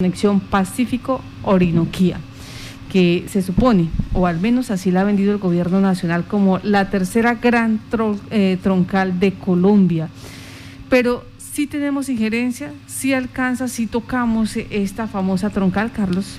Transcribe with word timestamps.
conexión 0.00 0.40
Pacífico-Orinoquía, 0.40 2.18
que 2.90 3.26
se 3.28 3.42
supone, 3.42 3.90
o 4.12 4.26
al 4.26 4.40
menos 4.40 4.72
así 4.72 4.90
la 4.90 5.02
ha 5.02 5.04
vendido 5.04 5.30
el 5.30 5.38
gobierno 5.38 5.80
nacional, 5.80 6.24
como 6.26 6.58
la 6.64 6.90
tercera 6.90 7.34
gran 7.36 7.80
eh, 8.32 8.58
troncal 8.60 9.20
de 9.20 9.34
Colombia. 9.34 10.08
Pero 10.90 11.24
sí 11.38 11.68
tenemos 11.68 12.08
injerencia, 12.08 12.72
sí 12.88 13.12
alcanza, 13.12 13.68
sí 13.68 13.86
tocamos 13.86 14.56
esta 14.56 15.06
famosa 15.06 15.50
troncal, 15.50 15.92
Carlos. 15.92 16.38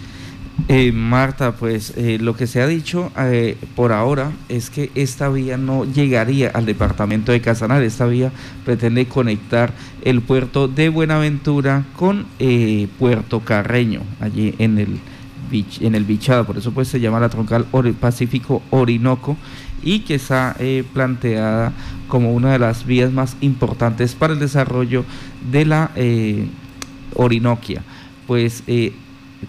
Eh, 0.70 0.94
Marta, 0.94 1.52
pues 1.52 1.94
eh, 1.98 2.18
lo 2.20 2.36
que 2.36 2.48
se 2.48 2.62
ha 2.62 2.68
dicho 2.68 3.12
eh, 3.20 3.58
por 3.76 3.92
ahora 3.92 4.32
es 4.48 4.70
que 4.70 4.90
esta 4.96 5.30
vía 5.30 5.58
no 5.58 5.84
llegaría 5.84 6.50
al 6.50 6.66
departamento 6.66 7.32
de 7.34 7.42
Casanare. 7.42 7.86
Esta 7.86 8.06
vía 8.06 8.32
pretende 8.64 9.06
conectar 9.06 9.74
el 10.02 10.22
puerto 10.22 10.68
de 10.68 10.90
Buenaventura 10.90 11.86
con 11.96 12.26
Puerto 12.98 13.42
Carreño, 13.42 14.02
allí 14.22 14.56
en 14.58 14.80
el, 14.80 15.00
en 15.82 15.94
el 15.94 16.06
Bichado. 16.06 16.46
Por 16.46 16.58
eso 16.58 16.72
pues 16.72 16.88
se 16.88 17.00
llama 17.00 17.20
la 17.20 17.30
troncal 17.30 17.66
Pacífico 18.00 18.64
Orinoco 18.70 19.38
y 19.84 20.00
que 20.00 20.16
está 20.16 20.56
planteada 20.94 21.74
como 22.08 22.34
una 22.34 22.54
de 22.54 22.60
las 22.60 22.86
vías 22.86 23.12
más 23.12 23.36
importantes 23.42 24.16
para 24.16 24.34
el 24.34 24.40
desarrollo 24.40 25.04
de 25.52 25.66
la 25.66 25.92
Orinoquia. 27.14 27.84
Pues 28.26 28.64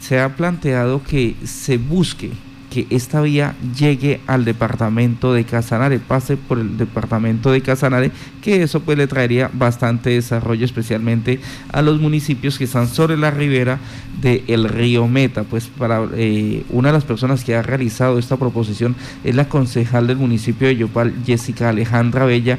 se 0.01 0.21
ha 0.21 0.37
planteado 0.37 1.03
que 1.03 1.35
se 1.45 1.79
busque 1.79 2.33
que 2.77 2.87
esta 2.91 3.23
vía 3.23 3.55
llegue 3.79 4.21
al 4.27 4.45
departamento 4.45 5.33
de 5.33 5.45
Casanare, 5.45 5.99
pase 5.99 6.37
por 6.37 6.59
el 6.59 6.77
departamento 6.77 7.51
de 7.51 7.63
Casanare, 7.63 8.11
que 8.43 8.63
eso 8.63 8.81
pues 8.81 8.99
le 8.99 9.07
traería 9.07 9.51
bastante 9.53 10.11
desarrollo, 10.11 10.65
especialmente 10.65 11.41
a 11.73 11.81
los 11.81 12.01
municipios 12.01 12.59
que 12.59 12.65
están 12.65 12.89
sobre 12.89 13.17
la 13.17 13.31
ribera 13.31 13.79
del 14.21 14.69
río 14.69 15.09
Meta. 15.09 15.45
Pues 15.45 15.69
para 15.69 16.07
eh, 16.17 16.65
una 16.69 16.89
de 16.89 16.95
las 16.95 17.05
personas 17.05 17.45
que 17.45 17.55
ha 17.55 17.63
realizado 17.63 18.19
esta 18.19 18.37
proposición 18.37 18.95
es 19.25 19.35
la 19.35 19.49
concejal 19.49 20.07
del 20.07 20.19
municipio 20.19 20.69
de 20.69 20.77
Yopal, 20.77 21.15
Jessica 21.25 21.71
Alejandra 21.71 22.27
Bella, 22.27 22.59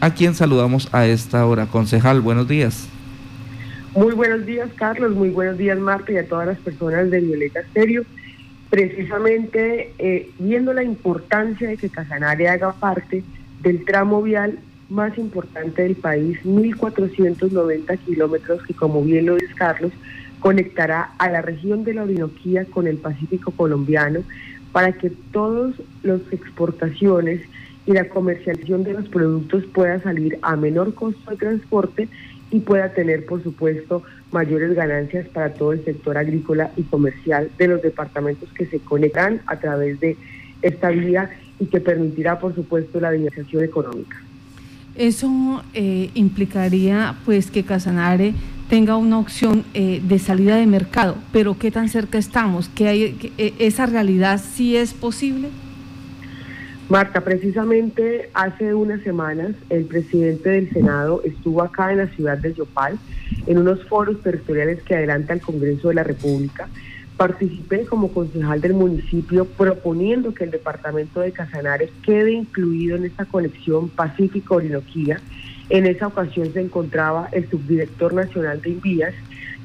a 0.00 0.14
quien 0.14 0.34
saludamos 0.36 0.88
a 0.92 1.06
esta 1.06 1.44
hora. 1.44 1.66
Concejal, 1.66 2.20
buenos 2.20 2.46
días. 2.46 2.88
Muy 3.98 4.14
buenos 4.14 4.46
días, 4.46 4.70
Carlos. 4.76 5.10
Muy 5.10 5.30
buenos 5.30 5.58
días, 5.58 5.76
Marta, 5.76 6.12
y 6.12 6.18
a 6.18 6.28
todas 6.28 6.46
las 6.46 6.58
personas 6.58 7.10
de 7.10 7.18
Violeta 7.18 7.64
Stereo. 7.70 8.04
Precisamente 8.70 9.92
eh, 9.98 10.30
viendo 10.38 10.72
la 10.72 10.84
importancia 10.84 11.68
de 11.68 11.76
que 11.76 11.88
Casanare 11.88 12.48
haga 12.48 12.70
parte 12.74 13.24
del 13.60 13.84
tramo 13.84 14.22
vial 14.22 14.60
más 14.88 15.18
importante 15.18 15.82
del 15.82 15.96
país, 15.96 16.38
1.490 16.44 17.98
kilómetros, 18.06 18.62
que 18.62 18.72
como 18.72 19.02
bien 19.02 19.26
lo 19.26 19.34
dice 19.34 19.52
Carlos, 19.56 19.90
conectará 20.38 21.10
a 21.18 21.28
la 21.28 21.42
región 21.42 21.82
de 21.82 21.94
la 21.94 22.04
Orinoquía 22.04 22.66
con 22.66 22.86
el 22.86 22.98
Pacífico 22.98 23.50
colombiano 23.50 24.20
para 24.70 24.92
que 24.92 25.10
todas 25.10 25.74
las 26.04 26.20
exportaciones 26.30 27.40
y 27.84 27.94
la 27.94 28.08
comercialización 28.08 28.84
de 28.84 28.92
los 28.92 29.08
productos 29.08 29.64
pueda 29.74 30.00
salir 30.02 30.38
a 30.42 30.54
menor 30.54 30.94
costo 30.94 31.32
de 31.32 31.36
transporte 31.36 32.08
y 32.50 32.60
pueda 32.60 32.92
tener, 32.92 33.26
por 33.26 33.42
supuesto, 33.42 34.02
mayores 34.32 34.74
ganancias 34.74 35.26
para 35.28 35.52
todo 35.52 35.72
el 35.72 35.84
sector 35.84 36.16
agrícola 36.16 36.70
y 36.76 36.82
comercial 36.82 37.50
de 37.58 37.68
los 37.68 37.82
departamentos 37.82 38.48
que 38.52 38.66
se 38.66 38.78
conectan 38.78 39.40
a 39.46 39.58
través 39.58 40.00
de 40.00 40.16
esta 40.62 40.90
vía 40.90 41.30
y 41.60 41.66
que 41.66 41.80
permitirá, 41.80 42.38
por 42.38 42.54
supuesto, 42.54 43.00
la 43.00 43.10
dinamización 43.10 43.64
económica. 43.64 44.16
Eso 44.94 45.62
eh, 45.74 46.10
implicaría, 46.14 47.16
pues, 47.24 47.50
que 47.50 47.64
Casanare 47.64 48.34
tenga 48.68 48.96
una 48.96 49.18
opción 49.18 49.64
eh, 49.74 50.00
de 50.02 50.18
salida 50.18 50.56
de 50.56 50.66
mercado, 50.66 51.16
pero 51.32 51.56
¿qué 51.58 51.70
tan 51.70 51.88
cerca 51.88 52.18
estamos? 52.18 52.68
¿Que 52.68 52.88
hay, 52.88 53.12
que, 53.12 53.54
¿Esa 53.58 53.86
realidad 53.86 54.40
sí 54.42 54.76
es 54.76 54.92
posible? 54.92 55.48
Marta, 56.88 57.20
precisamente 57.20 58.30
hace 58.32 58.72
unas 58.72 59.02
semanas 59.02 59.50
el 59.68 59.84
presidente 59.84 60.48
del 60.48 60.70
Senado 60.70 61.20
estuvo 61.22 61.62
acá 61.62 61.92
en 61.92 61.98
la 61.98 62.06
ciudad 62.06 62.38
de 62.38 62.54
Yopal 62.54 62.98
en 63.46 63.58
unos 63.58 63.84
foros 63.84 64.22
territoriales 64.22 64.82
que 64.84 64.94
adelanta 64.94 65.34
el 65.34 65.42
Congreso 65.42 65.88
de 65.88 65.96
la 65.96 66.02
República. 66.02 66.66
Participé 67.18 67.84
como 67.84 68.08
concejal 68.08 68.62
del 68.62 68.72
municipio 68.72 69.44
proponiendo 69.44 70.32
que 70.32 70.44
el 70.44 70.50
departamento 70.50 71.20
de 71.20 71.32
Casanare 71.32 71.90
quede 72.02 72.32
incluido 72.32 72.96
en 72.96 73.04
esta 73.04 73.26
conexión 73.26 73.90
Pacífico-Orinoquía. 73.90 75.20
En 75.68 75.84
esa 75.84 76.06
ocasión 76.06 76.50
se 76.54 76.62
encontraba 76.62 77.28
el 77.32 77.50
subdirector 77.50 78.14
nacional 78.14 78.62
de 78.62 78.70
Invías, 78.70 79.14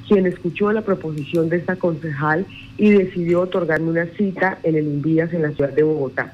quien 0.10 0.26
escuchó 0.26 0.74
la 0.74 0.82
proposición 0.82 1.48
de 1.48 1.56
esta 1.56 1.78
concejal 1.78 2.46
y 2.78 2.90
decidió 2.90 3.40
otorgarme 3.40 3.92
una 3.92 4.08
cita 4.08 4.60
en 4.64 4.76
el 4.76 4.88
Invías 4.88 5.32
en 5.32 5.44
la 5.44 5.52
ciudad 5.52 5.72
de 5.72 5.84
Bogotá. 5.84 6.34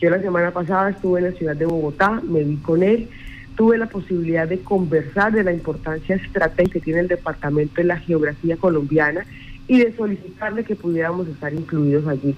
Yo 0.00 0.10
la 0.10 0.20
semana 0.20 0.50
pasada 0.50 0.90
estuve 0.90 1.20
en 1.20 1.26
la 1.26 1.32
ciudad 1.32 1.56
de 1.56 1.64
Bogotá, 1.64 2.20
me 2.22 2.44
vi 2.44 2.56
con 2.56 2.82
él, 2.82 3.08
tuve 3.56 3.78
la 3.78 3.86
posibilidad 3.86 4.46
de 4.46 4.58
conversar 4.60 5.32
de 5.32 5.42
la 5.42 5.52
importancia 5.52 6.16
estratégica 6.16 6.74
que 6.74 6.80
tiene 6.80 7.00
el 7.00 7.08
departamento 7.08 7.80
en 7.80 7.88
la 7.88 7.98
geografía 7.98 8.56
colombiana 8.56 9.24
y 9.66 9.78
de 9.78 9.96
solicitarle 9.96 10.64
que 10.64 10.76
pudiéramos 10.76 11.26
estar 11.28 11.52
incluidos 11.54 12.06
allí. 12.06 12.34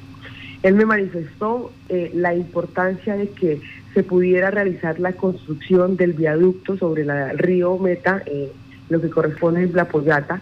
Él 0.62 0.74
me 0.74 0.86
manifestó 0.86 1.72
eh, 1.88 2.10
la 2.14 2.34
importancia 2.34 3.16
de 3.16 3.28
que 3.30 3.60
se 3.94 4.02
pudiera 4.02 4.50
realizar 4.50 5.00
la 5.00 5.12
construcción 5.12 5.96
del 5.96 6.12
viaducto 6.12 6.76
sobre 6.76 7.02
el 7.02 7.38
río 7.38 7.78
Meta, 7.78 8.22
eh, 8.26 8.52
lo 8.88 9.00
que 9.00 9.10
corresponde 9.10 9.64
a 9.64 9.76
La 9.76 9.88
Pollata, 9.88 10.40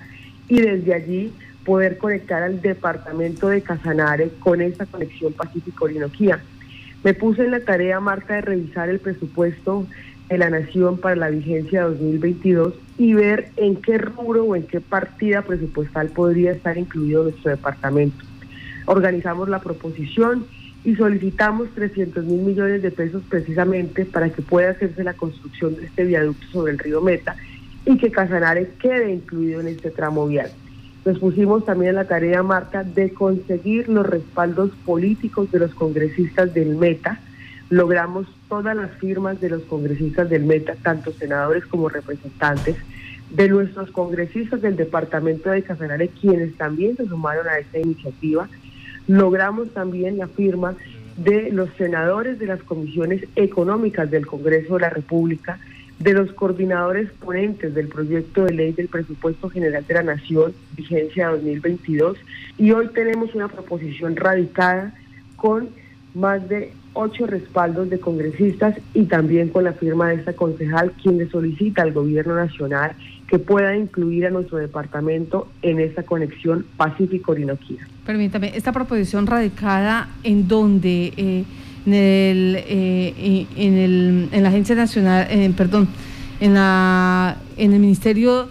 y 0.48 0.60
desde 0.60 0.94
allí 0.94 1.32
poder 1.64 1.98
conectar 1.98 2.42
al 2.42 2.60
departamento 2.60 3.48
de 3.48 3.62
Casanare 3.62 4.30
con 4.38 4.60
esta 4.60 4.86
conexión 4.86 5.32
Pacífico-Orinoquía. 5.32 6.40
Me 7.04 7.14
puse 7.14 7.44
en 7.44 7.52
la 7.52 7.60
tarea, 7.60 8.00
Marta, 8.00 8.34
de 8.34 8.40
revisar 8.40 8.88
el 8.88 8.98
presupuesto 8.98 9.86
de 10.28 10.38
la 10.38 10.50
Nación 10.50 10.98
para 10.98 11.16
la 11.16 11.30
vigencia 11.30 11.84
2022 11.84 12.74
y 12.98 13.14
ver 13.14 13.50
en 13.56 13.76
qué 13.76 13.98
rubro 13.98 14.44
o 14.44 14.56
en 14.56 14.64
qué 14.64 14.80
partida 14.80 15.42
presupuestal 15.42 16.08
podría 16.08 16.52
estar 16.52 16.76
incluido 16.76 17.24
nuestro 17.24 17.50
departamento. 17.50 18.24
Organizamos 18.86 19.48
la 19.48 19.60
proposición 19.60 20.46
y 20.84 20.94
solicitamos 20.94 21.68
300 21.74 22.24
mil 22.24 22.42
millones 22.42 22.82
de 22.82 22.90
pesos 22.90 23.22
precisamente 23.28 24.04
para 24.04 24.30
que 24.30 24.42
pueda 24.42 24.70
hacerse 24.70 25.04
la 25.04 25.14
construcción 25.14 25.76
de 25.76 25.86
este 25.86 26.04
viaducto 26.04 26.46
sobre 26.48 26.72
el 26.72 26.78
río 26.78 27.00
Meta 27.00 27.36
y 27.84 27.98
que 27.98 28.10
Casanare 28.10 28.70
quede 28.80 29.12
incluido 29.12 29.60
en 29.60 29.68
este 29.68 29.90
tramo 29.90 30.26
vial. 30.26 30.50
Nos 31.06 31.20
pusimos 31.20 31.64
también 31.64 31.94
la 31.94 32.06
tarea, 32.08 32.42
Marta, 32.42 32.82
de 32.82 33.10
conseguir 33.10 33.88
los 33.88 34.04
respaldos 34.04 34.72
políticos 34.84 35.52
de 35.52 35.60
los 35.60 35.72
congresistas 35.72 36.52
del 36.52 36.74
META. 36.74 37.20
Logramos 37.70 38.26
todas 38.48 38.76
las 38.76 38.90
firmas 38.96 39.40
de 39.40 39.50
los 39.50 39.62
congresistas 39.62 40.28
del 40.28 40.42
META, 40.42 40.74
tanto 40.82 41.12
senadores 41.12 41.64
como 41.66 41.88
representantes, 41.88 42.74
de 43.30 43.48
nuestros 43.48 43.92
congresistas 43.92 44.60
del 44.62 44.74
departamento 44.74 45.48
de 45.50 45.62
Casanare, 45.62 46.08
quienes 46.08 46.56
también 46.56 46.96
se 46.96 47.06
sumaron 47.06 47.46
a 47.46 47.58
esta 47.58 47.78
iniciativa. 47.78 48.48
Logramos 49.06 49.68
también 49.70 50.18
la 50.18 50.26
firma 50.26 50.74
de 51.16 51.52
los 51.52 51.70
senadores 51.78 52.40
de 52.40 52.46
las 52.46 52.64
comisiones 52.64 53.24
económicas 53.36 54.10
del 54.10 54.26
Congreso 54.26 54.74
de 54.74 54.80
la 54.80 54.90
República, 54.90 55.60
de 55.98 56.12
los 56.12 56.32
coordinadores 56.32 57.10
ponentes 57.12 57.74
del 57.74 57.88
proyecto 57.88 58.44
de 58.44 58.52
ley 58.52 58.72
del 58.72 58.88
presupuesto 58.88 59.48
general 59.48 59.84
de 59.86 59.94
la 59.94 60.02
Nación, 60.02 60.52
vigencia 60.76 61.28
2022, 61.28 62.18
y 62.58 62.72
hoy 62.72 62.88
tenemos 62.88 63.34
una 63.34 63.48
proposición 63.48 64.16
radicada 64.16 64.94
con 65.36 65.68
más 66.14 66.48
de 66.48 66.72
ocho 66.92 67.26
respaldos 67.26 67.90
de 67.90 68.00
congresistas 68.00 68.76
y 68.94 69.04
también 69.04 69.50
con 69.50 69.64
la 69.64 69.72
firma 69.72 70.08
de 70.08 70.16
esta 70.16 70.32
concejal, 70.32 70.92
quien 71.02 71.18
le 71.18 71.28
solicita 71.28 71.82
al 71.82 71.92
gobierno 71.92 72.34
nacional 72.34 72.92
que 73.28 73.38
pueda 73.38 73.76
incluir 73.76 74.26
a 74.26 74.30
nuestro 74.30 74.58
departamento 74.58 75.48
en 75.62 75.80
esta 75.80 76.04
conexión 76.04 76.64
Pacífico-Orinoquía. 76.76 77.86
Permítame, 78.06 78.56
esta 78.56 78.72
proposición 78.72 79.26
radicada 79.26 80.08
en 80.22 80.46
donde... 80.48 81.12
Eh, 81.16 81.44
en, 81.86 81.94
el, 81.94 82.56
eh, 82.66 83.46
en, 83.56 83.78
el, 83.78 84.28
en 84.32 84.42
la 84.42 84.48
Agencia 84.48 84.74
Nacional, 84.74 85.26
eh, 85.30 85.52
perdón, 85.56 85.88
en, 86.40 86.54
la, 86.54 87.36
en 87.56 87.72
el 87.72 87.80
Ministerio 87.80 88.48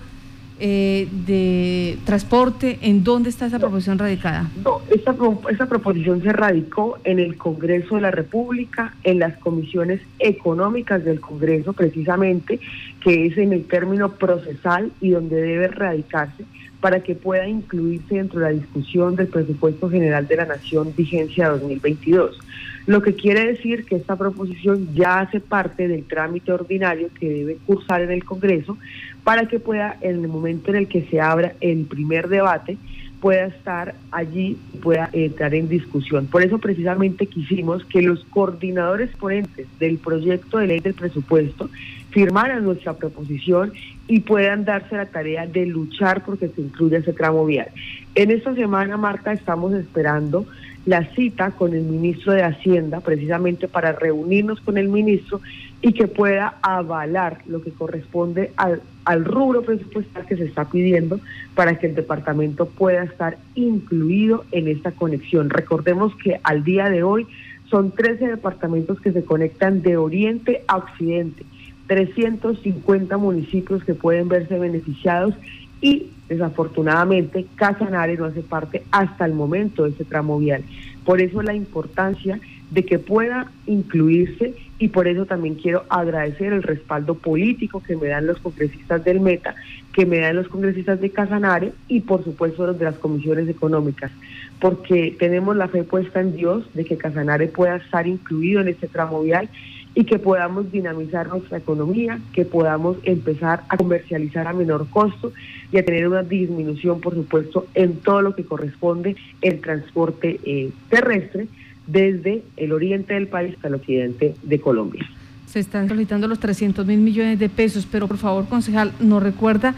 eh, 0.58 1.10
de 1.12 1.98
Transporte, 2.06 2.80
¿en 2.82 3.04
dónde 3.04 3.30
está 3.30 3.46
esa 3.46 3.60
proposición 3.60 4.00
radicada? 4.00 4.50
No, 4.64 4.80
esa, 4.90 5.66
proposición 5.68 6.24
se 6.24 6.32
radicó 6.32 6.98
en 7.04 7.20
el 7.20 7.36
Congreso 7.36 7.96
de 7.96 8.02
la 8.02 8.12
República, 8.12 8.94
en 9.04 9.20
las 9.20 9.38
comisiones 9.38 10.00
económicas 10.18 11.04
del 11.04 11.20
Congreso, 11.20 11.74
precisamente, 11.74 12.62
que 13.02 13.26
es 13.26 13.38
en 13.38 13.52
el 13.52 13.66
término 13.66 14.14
procesal 14.14 14.94
y 15.02 15.10
donde 15.10 15.42
debe 15.42 15.68
radicarse 15.68 16.46
para 16.80 17.02
que 17.02 17.16
pueda 17.16 17.48
incluirse 17.48 18.16
dentro 18.16 18.40
de 18.40 18.46
la 18.46 18.52
discusión 18.52 19.18
del 19.18 19.28
presupuesto 19.28 19.90
general 19.90 20.26
de 20.26 20.38
la 20.38 20.46
Nación 20.46 20.94
vigencia 20.96 21.50
2022. 21.50 22.40
Lo 22.88 23.02
que 23.02 23.16
quiere 23.16 23.46
decir 23.46 23.86
que 23.86 23.96
esta 23.96 24.16
proposición 24.16 24.94
ya 24.94 25.22
hace 25.22 25.40
parte 25.40 25.88
del 25.88 26.04
trámite 26.04 26.52
ordinario 26.52 27.10
que 27.20 27.30
debe 27.30 27.58
cursar 27.66 28.02
en 28.02 28.12
el 28.12 28.24
Congreso 28.24 28.78
para 29.24 29.48
que 29.48 29.60
pueda, 29.60 29.98
en 30.02 30.24
el 30.24 30.28
momento 30.28 30.70
en 30.70 30.78
el 30.78 30.88
que 30.88 31.02
se 31.04 31.20
abra 31.20 31.54
el 31.62 31.86
primer 31.86 32.28
debate, 32.28 32.78
pueda 33.20 33.46
estar 33.48 33.96
allí 34.12 34.56
pueda 34.84 35.10
entrar 35.12 35.56
en 35.56 35.68
discusión. 35.68 36.28
Por 36.28 36.44
eso 36.44 36.60
precisamente 36.60 37.26
quisimos 37.26 37.84
que 37.86 38.04
los 38.04 38.24
coordinadores 38.26 39.10
ponentes 39.16 39.68
del 39.80 39.98
proyecto 39.98 40.60
de 40.60 40.68
ley 40.68 40.80
del 40.80 40.94
presupuesto 40.94 41.72
firmaran 42.12 42.64
nuestra 42.64 42.94
proposición 42.94 43.74
y 44.08 44.20
puedan 44.20 44.64
darse 44.64 44.96
la 44.96 45.08
tarea 45.08 45.48
de 45.48 45.66
luchar 45.66 46.24
porque 46.24 46.50
se 46.50 46.62
incluya 46.62 47.00
ese 47.00 47.14
tramo 47.14 47.46
vial. 47.48 47.70
En 48.14 48.30
esta 48.30 48.54
semana, 48.54 48.96
Marta, 48.96 49.34
estamos 49.34 49.74
esperando 49.74 50.46
la 50.86 51.04
cita 51.16 51.52
con 51.52 51.74
el 51.74 51.84
ministro 51.84 52.34
de 52.34 52.44
Hacienda, 52.44 53.00
precisamente 53.00 53.68
para 53.68 53.94
reunirnos 53.94 54.62
con 54.62 54.78
el 54.78 54.88
ministro 54.88 55.42
y 55.82 55.94
que 55.94 56.08
pueda 56.08 56.56
avalar 56.62 57.40
lo 57.48 57.62
que 57.62 57.72
corresponde 57.72 58.52
al, 58.56 58.82
al 59.04 59.26
rubro 59.26 59.64
presupuestal 59.64 60.26
que 60.26 60.38
se 60.38 60.46
está 60.46 60.66
pidiendo 60.66 61.20
para 61.56 61.80
que 61.80 61.88
el 61.88 61.96
departamento 61.96 62.68
pueda 62.68 63.04
estar 63.04 63.38
incluido 63.56 64.46
en 64.52 64.68
esta 64.68 64.92
conexión. 64.92 65.50
Recordemos 65.50 66.16
que 66.24 66.40
al 66.44 66.64
día 66.64 66.90
de 66.90 67.04
hoy 67.04 67.28
son 67.70 67.92
13 67.92 68.28
departamentos 68.28 69.00
que 69.02 69.12
se 69.12 69.24
conectan 69.24 69.82
de 69.82 69.98
oriente 69.98 70.64
a 70.68 70.78
occidente, 70.78 71.44
350 71.88 73.18
municipios 73.18 73.84
que 73.84 73.96
pueden 73.96 74.28
verse 74.28 74.58
beneficiados 74.60 75.34
y 75.82 76.08
desafortunadamente 76.30 77.46
Casanare 77.56 78.18
no 78.18 78.26
hace 78.26 78.42
parte 78.42 78.84
hasta 78.92 79.26
el 79.26 79.34
momento 79.34 79.84
de 79.84 79.92
ese 79.92 80.06
tramo 80.06 80.40
vial. 80.40 80.64
Por 81.04 81.22
eso 81.22 81.42
la 81.42 81.54
importancia 81.54 82.40
de 82.72 82.84
que 82.84 83.00
pueda 83.00 83.52
incluirse 83.68 84.56
y 84.80 84.90
por 84.90 85.08
eso 85.08 85.26
también 85.26 85.56
quiero 85.56 85.84
agradecer 85.90 86.52
el 86.52 86.64
respaldo 86.64 87.16
político 87.16 87.82
que 87.82 87.96
me 87.96 88.08
dan 88.08 88.28
los 88.28 88.40
congresistas 88.40 89.04
del 89.04 89.22
Meta, 89.22 89.56
que 89.94 90.06
me 90.06 90.20
dan 90.20 90.36
los 90.36 90.48
congresistas 90.48 91.00
de 91.00 91.12
Casanare 91.12 91.72
y 91.88 92.02
por 92.02 92.24
supuesto 92.24 92.66
los 92.66 92.78
de 92.78 92.86
las 92.86 92.96
comisiones 92.96 93.48
económicas, 93.48 94.12
porque 94.60 95.16
tenemos 95.18 95.56
la 95.56 95.68
fe 95.68 95.84
puesta 95.84 96.20
en 96.20 96.36
Dios 96.36 96.66
de 96.74 96.84
que 96.86 96.98
Casanare 96.98 97.48
pueda 97.48 97.78
estar 97.78 98.08
incluido 98.08 98.62
en 98.62 98.70
este 98.70 98.88
tramo 98.88 99.22
vial 99.22 99.48
y 99.94 100.04
que 100.04 100.20
podamos 100.20 100.72
dinamizar 100.72 101.28
nuestra 101.28 101.58
economía, 101.58 102.20
que 102.34 102.44
podamos 102.44 102.98
empezar 103.04 103.64
a 103.70 103.78
comercializar 103.78 104.46
a 104.48 104.54
menor 104.54 104.88
costo 104.90 105.32
y 105.72 105.78
a 105.78 105.86
tener 105.86 106.08
una 106.08 106.24
disminución, 106.24 107.02
por 107.02 107.16
supuesto, 107.16 107.68
en 107.74 107.98
todo 107.98 108.22
lo 108.22 108.36
que 108.36 108.44
corresponde 108.44 109.16
el 109.42 109.60
transporte 109.62 110.40
eh, 110.44 110.72
terrestre 110.90 111.48
desde 111.88 112.44
el 112.58 112.72
oriente 112.72 113.14
del 113.14 113.28
país 113.28 113.56
hasta 113.56 113.68
el 113.68 113.76
occidente 113.76 114.36
de 114.42 114.60
Colombia. 114.60 115.06
Se 115.46 115.60
están 115.60 115.88
solicitando 115.88 116.28
los 116.28 116.40
300 116.40 116.86
mil 116.86 117.00
millones 117.00 117.40
de 117.40 117.50
pesos, 117.50 117.88
pero 117.90 118.08
por 118.08 118.18
favor, 118.18 118.48
concejal, 118.48 118.92
¿nos 119.00 119.22
recuerda 119.22 119.76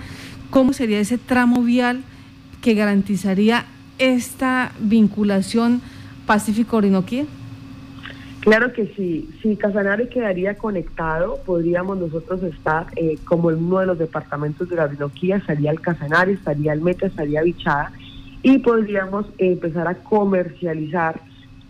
cómo 0.49 0.73
sería 0.73 0.99
ese 0.99 1.17
tramo 1.17 1.61
vial 1.63 2.01
que 2.61 2.73
garantizaría 2.73 3.65
esta 3.99 4.71
vinculación 4.79 5.81
Pacífico-Orinoquía? 6.25 7.25
Claro 8.47 8.71
que 8.71 8.87
sí, 8.95 9.29
si 9.41 9.57
Casanare 9.57 10.07
quedaría 10.07 10.55
conectado, 10.55 11.37
podríamos 11.45 11.97
nosotros 11.97 12.41
estar 12.43 12.87
eh, 12.95 13.17
como 13.25 13.51
en 13.51 13.57
uno 13.57 13.79
de 13.79 13.87
los 13.87 13.99
departamentos 13.99 14.69
de 14.69 14.77
la 14.77 14.85
Orinoquía, 14.85 15.35
estaría 15.35 15.69
el 15.69 15.81
Casanare, 15.81 16.31
estaría 16.31 16.71
el 16.71 16.79
Meta, 16.79 17.07
estaría 17.07 17.41
Bichada, 17.41 17.91
y 18.43 18.59
podríamos 18.59 19.25
empezar 19.37 19.89
a 19.89 19.95
comercializar 19.95 21.19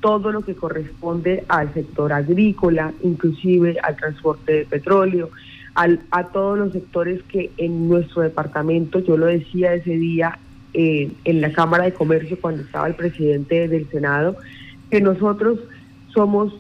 todo 0.01 0.31
lo 0.31 0.41
que 0.41 0.53
corresponde 0.53 1.45
al 1.47 1.74
sector 1.74 2.13
agrícola, 2.13 2.94
inclusive 3.01 3.77
al 3.81 3.95
transporte 3.95 4.53
de 4.53 4.65
petróleo, 4.65 5.31
al, 5.73 6.01
a 6.12 6.27
todos 6.27 6.59
los 6.59 6.73
sectores 6.73 7.23
que 7.23 7.50
en 7.57 7.89
nuestro 7.89 8.21
departamento, 8.21 9.00
yo 9.00 9.18
lo 9.18 9.25
decía 9.25 9.73
ese 9.73 9.97
día 9.97 10.38
eh, 10.75 11.12
en 11.25 11.41
la 11.41 11.51
Cámara 11.53 11.85
de 11.85 11.94
Comercio 11.94 12.38
cuando 12.39 12.62
estaba 12.62 12.85
el 12.85 12.94
presidente 12.94 13.68
del 13.68 13.89
Senado, 13.89 14.35
que 14.91 15.01
nosotros 15.01 15.57
somos 16.13 16.53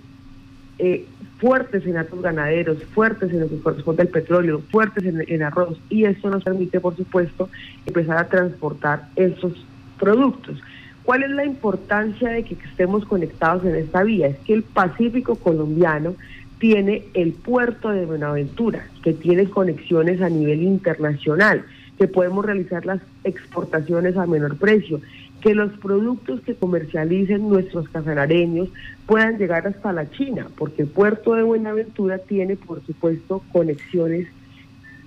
eh, 0.79 1.05
fuertes 1.39 1.85
en 1.85 1.93
datos 1.93 2.21
ganaderos, 2.21 2.83
fuertes 2.83 3.31
en 3.31 3.41
lo 3.41 3.49
que 3.49 3.59
corresponde 3.59 4.03
al 4.03 4.07
petróleo, 4.07 4.61
fuertes 4.71 5.05
en, 5.05 5.43
arroz, 5.43 5.77
y 5.89 6.05
esto 6.05 6.29
nos 6.29 6.43
permite, 6.43 6.79
por 6.79 6.95
supuesto, 6.95 7.49
empezar 7.85 8.17
a 8.17 8.27
transportar 8.27 9.09
esos 9.15 9.53
productos. 9.99 10.59
¿Cuál 11.03 11.23
es 11.23 11.29
la 11.29 11.45
importancia 11.45 12.29
de 12.29 12.43
que 12.43 12.55
estemos 12.55 13.05
conectados 13.05 13.63
en 13.65 13.75
esta 13.75 14.03
vía? 14.03 14.27
Es 14.27 14.37
que 14.39 14.53
el 14.53 14.63
Pacífico 14.63 15.35
colombiano 15.35 16.15
tiene 16.59 17.03
el 17.13 17.33
puerto 17.33 17.89
de 17.89 18.05
Buenaventura, 18.05 18.87
que 19.03 19.13
tiene 19.13 19.49
conexiones 19.49 20.21
a 20.21 20.29
nivel 20.29 20.63
internacional, 20.63 21.63
que 21.97 22.07
podemos 22.07 22.45
realizar 22.45 22.85
las 22.85 22.99
exportaciones 23.23 24.17
a 24.17 24.25
menor 24.25 24.57
precio, 24.57 25.01
que 25.41 25.53
los 25.53 25.71
productos 25.73 26.41
que 26.41 26.55
comercialicen 26.55 27.47
nuestros 27.47 27.87
casanareños 27.89 28.69
puedan 29.05 29.37
llegar 29.37 29.67
hasta 29.67 29.93
la 29.93 30.09
China, 30.09 30.47
porque 30.57 30.83
el 30.83 30.87
puerto 30.87 31.35
de 31.35 31.43
Buenaventura 31.43 32.17
tiene, 32.17 32.55
por 32.55 32.83
supuesto, 32.85 33.43
conexiones 33.51 34.27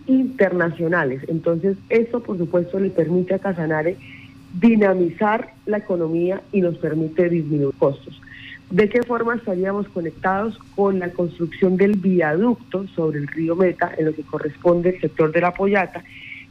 internacionales. 0.06 1.22
Entonces, 1.28 1.76
eso, 1.88 2.22
por 2.22 2.38
supuesto, 2.38 2.78
le 2.78 2.90
permite 2.90 3.34
a 3.34 3.38
Casanare 3.38 3.96
dinamizar 4.58 5.52
la 5.66 5.78
economía 5.78 6.42
y 6.52 6.60
nos 6.60 6.76
permite 6.78 7.28
disminuir 7.28 7.74
costos. 7.78 8.20
¿De 8.70 8.88
qué 8.88 9.02
forma 9.02 9.34
estaríamos 9.34 9.88
conectados 9.88 10.56
con 10.76 11.00
la 11.00 11.10
construcción 11.10 11.76
del 11.76 11.96
viaducto 11.96 12.86
sobre 12.94 13.18
el 13.18 13.26
río 13.26 13.56
Meta, 13.56 13.92
en 13.98 14.06
lo 14.06 14.14
que 14.14 14.22
corresponde 14.22 14.90
al 14.90 15.00
sector 15.00 15.32
de 15.32 15.40
la 15.40 15.52
Pollata, 15.52 16.04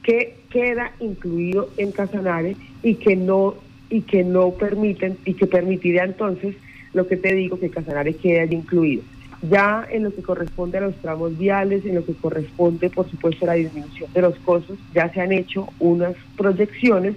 que 0.03 0.35
queda 0.49 0.91
incluido 0.99 1.69
en 1.77 1.91
Casanare 1.91 2.57
y 2.83 2.95
que 2.95 3.15
no 3.15 3.55
y 3.89 4.01
que 4.01 4.23
no 4.23 4.51
permiten 4.51 5.17
y 5.25 5.33
que 5.33 5.47
permitiría 5.47 6.03
entonces 6.03 6.55
lo 6.93 7.07
que 7.07 7.17
te 7.17 7.33
digo 7.35 7.59
que 7.59 7.69
Casanare 7.69 8.15
quede 8.15 8.53
incluido. 8.53 9.03
Ya 9.41 9.87
en 9.89 10.03
lo 10.03 10.13
que 10.13 10.21
corresponde 10.21 10.79
a 10.79 10.81
los 10.81 10.95
tramos 10.95 11.37
viales, 11.37 11.85
en 11.85 11.95
lo 11.95 12.05
que 12.05 12.13
corresponde 12.13 12.89
por 12.89 13.09
supuesto 13.09 13.45
a 13.45 13.49
la 13.49 13.53
disminución 13.53 14.11
de 14.13 14.21
los 14.21 14.35
costos, 14.39 14.77
ya 14.93 15.11
se 15.13 15.21
han 15.21 15.31
hecho 15.31 15.67
unas 15.79 16.15
proyecciones 16.35 17.15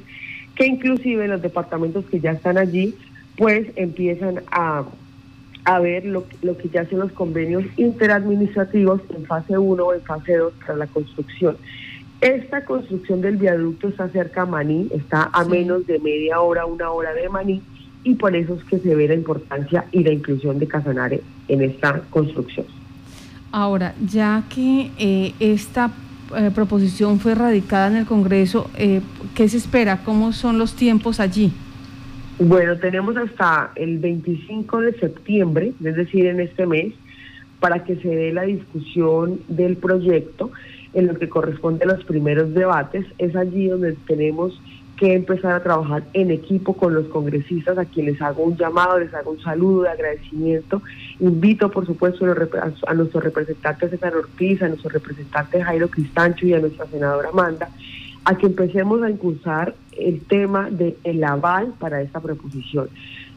que 0.54 0.66
inclusive 0.66 1.26
los 1.28 1.42
departamentos 1.42 2.04
que 2.06 2.20
ya 2.20 2.32
están 2.32 2.58
allí 2.58 2.94
pues 3.36 3.66
empiezan 3.76 4.42
a, 4.50 4.84
a 5.64 5.78
ver 5.80 6.04
lo, 6.04 6.24
lo 6.42 6.56
que 6.56 6.68
ya 6.68 6.88
son 6.88 7.00
los 7.00 7.12
convenios 7.12 7.64
interadministrativos 7.76 9.00
en 9.16 9.24
fase 9.24 9.56
1 9.58 9.84
o 9.84 9.94
en 9.94 10.02
fase 10.02 10.36
2 10.36 10.52
para 10.66 10.76
la 10.76 10.86
construcción. 10.86 11.56
Esta 12.22 12.64
construcción 12.64 13.20
del 13.20 13.36
viaducto 13.36 13.88
está 13.88 14.08
cerca 14.08 14.42
a 14.42 14.46
Maní, 14.46 14.88
está 14.94 15.28
a 15.32 15.44
menos 15.44 15.88
de 15.88 15.98
media 15.98 16.40
hora, 16.40 16.66
una 16.66 16.88
hora 16.92 17.12
de 17.14 17.28
Maní, 17.28 17.60
y 18.04 18.14
por 18.14 18.36
eso 18.36 18.54
es 18.54 18.62
que 18.62 18.78
se 18.78 18.94
ve 18.94 19.08
la 19.08 19.14
importancia 19.14 19.86
y 19.90 20.04
la 20.04 20.12
inclusión 20.12 20.60
de 20.60 20.68
Casanare 20.68 21.20
en 21.48 21.62
esta 21.62 22.00
construcción. 22.10 22.66
Ahora, 23.50 23.96
ya 24.08 24.44
que 24.48 24.92
eh, 25.00 25.34
esta 25.40 25.90
eh, 26.36 26.52
proposición 26.54 27.18
fue 27.18 27.34
radicada 27.34 27.88
en 27.88 27.96
el 27.96 28.06
Congreso, 28.06 28.70
eh, 28.78 29.00
¿qué 29.34 29.48
se 29.48 29.56
espera? 29.56 30.04
¿Cómo 30.04 30.32
son 30.32 30.58
los 30.58 30.76
tiempos 30.76 31.18
allí? 31.18 31.52
Bueno, 32.38 32.78
tenemos 32.78 33.16
hasta 33.16 33.72
el 33.74 33.98
25 33.98 34.80
de 34.80 34.92
septiembre, 35.00 35.72
es 35.84 35.96
decir, 35.96 36.26
en 36.26 36.38
este 36.38 36.66
mes, 36.66 36.94
para 37.58 37.82
que 37.82 37.96
se 37.96 38.08
dé 38.08 38.32
la 38.32 38.42
discusión 38.42 39.40
del 39.48 39.76
proyecto 39.76 40.52
en 40.94 41.06
lo 41.06 41.18
que 41.18 41.28
corresponde 41.28 41.84
a 41.84 41.88
los 41.88 42.04
primeros 42.04 42.52
debates, 42.54 43.06
es 43.18 43.34
allí 43.34 43.68
donde 43.68 43.92
tenemos 44.06 44.60
que 44.96 45.14
empezar 45.14 45.54
a 45.54 45.62
trabajar 45.62 46.04
en 46.12 46.30
equipo 46.30 46.74
con 46.74 46.94
los 46.94 47.06
congresistas, 47.08 47.76
a 47.76 47.84
quienes 47.86 48.20
hago 48.22 48.44
un 48.44 48.56
llamado, 48.56 49.00
les 49.00 49.12
hago 49.12 49.32
un 49.32 49.40
saludo 49.40 49.82
de 49.82 49.88
agradecimiento. 49.88 50.80
Invito, 51.18 51.70
por 51.70 51.86
supuesto, 51.86 52.24
a 52.24 52.94
nuestro 52.94 53.20
representante 53.20 53.88
César 53.88 54.14
Ortiz, 54.14 54.62
a 54.62 54.68
nuestro 54.68 54.90
representante 54.90 55.62
Jairo 55.62 55.88
Cristancho 55.88 56.46
y 56.46 56.54
a 56.54 56.60
nuestra 56.60 56.86
senadora 56.86 57.30
Amanda, 57.30 57.68
a 58.24 58.36
que 58.36 58.46
empecemos 58.46 59.02
a 59.02 59.10
impulsar 59.10 59.74
el 59.98 60.20
tema 60.20 60.70
del 60.70 61.24
aval 61.24 61.74
para 61.78 62.00
esta 62.00 62.20
proposición. 62.20 62.88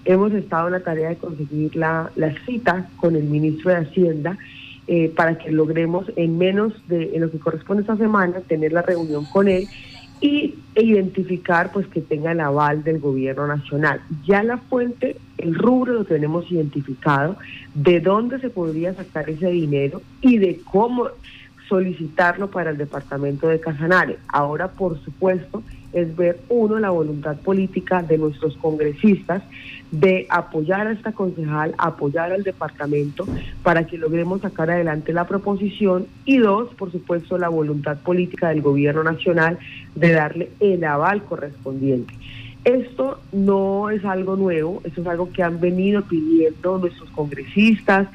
Hemos 0.04 0.34
estado 0.34 0.68
en 0.68 0.74
la 0.74 0.82
tarea 0.82 1.10
de 1.10 1.18
conseguir 1.18 1.76
la, 1.76 2.12
la 2.16 2.32
cita 2.46 2.90
con 2.98 3.16
el 3.16 3.24
ministro 3.24 3.72
de 3.72 3.78
Hacienda 3.78 4.38
eh, 4.88 5.12
para 5.16 5.38
que 5.38 5.52
logremos 5.52 6.06
en 6.16 6.38
menos 6.38 6.74
de 6.88 7.16
en 7.16 7.22
lo 7.22 7.32
que 7.32 7.40
corresponde 7.40 7.82
esta 7.82 7.98
semana 7.98 8.42
tener 8.42 8.72
la 8.72 8.82
reunión 8.82 9.26
con 9.26 9.48
él 9.48 9.68
y 10.22 10.56
identificar 10.76 11.72
pues 11.72 11.88
que 11.88 12.02
tenga 12.02 12.32
el 12.32 12.40
aval 12.40 12.84
del 12.84 13.00
gobierno 13.00 13.48
nacional. 13.48 14.02
Ya 14.26 14.44
la 14.44 14.58
fuente, 14.58 15.18
el 15.38 15.56
rubro 15.56 15.94
lo 15.94 16.06
tenemos 16.06 16.52
identificado, 16.52 17.38
de 17.74 18.00
dónde 18.00 18.40
se 18.40 18.50
podría 18.50 18.94
sacar 18.94 19.30
ese 19.30 19.50
dinero 19.50 20.02
y 20.22 20.38
de 20.38 20.62
cómo 20.64 21.10
solicitarlo 21.68 22.50
para 22.50 22.72
el 22.72 22.78
departamento 22.78 23.48
de 23.48 23.60
Casanare. 23.60 24.18
Ahora, 24.28 24.70
por 24.70 25.04
supuesto, 25.04 25.64
es 25.94 26.16
ver, 26.16 26.40
uno, 26.50 26.78
la 26.78 26.90
voluntad 26.90 27.38
política 27.38 28.04
de 28.04 28.18
nuestros 28.18 28.56
congresistas 28.58 29.44
de 29.92 30.26
apoyar 30.30 30.88
a 30.88 30.92
esta 30.92 31.12
concejal, 31.12 31.74
apoyar 31.78 32.32
al 32.32 32.44
departamento 32.44 33.28
para 33.64 33.86
que 33.86 33.98
logremos 33.98 34.42
sacar 34.42 34.70
adelante 34.70 35.14
la 35.14 35.28
proposición 35.28 36.08
y 36.26 36.38
dos, 36.38 36.74
por 36.76 36.92
supuesto, 36.92 37.38
la 37.38 37.50
voluntad 37.50 37.98
política 37.98 38.50
del 38.50 38.62
gobierno 38.62 39.04
nacional 39.04 39.58
de 39.96 40.12
darle 40.12 40.50
el 40.60 40.84
aval 40.84 41.24
correspondiente. 41.24 42.14
Esto 42.66 43.20
no 43.32 43.92
es 43.92 44.04
algo 44.06 44.36
nuevo, 44.36 44.82
esto 44.84 45.02
es 45.02 45.08
algo 45.08 45.32
que 45.32 45.44
han 45.44 45.60
venido 45.60 46.02
pidiendo 46.02 46.80
nuestros 46.80 47.10
congresistas, 47.12 48.08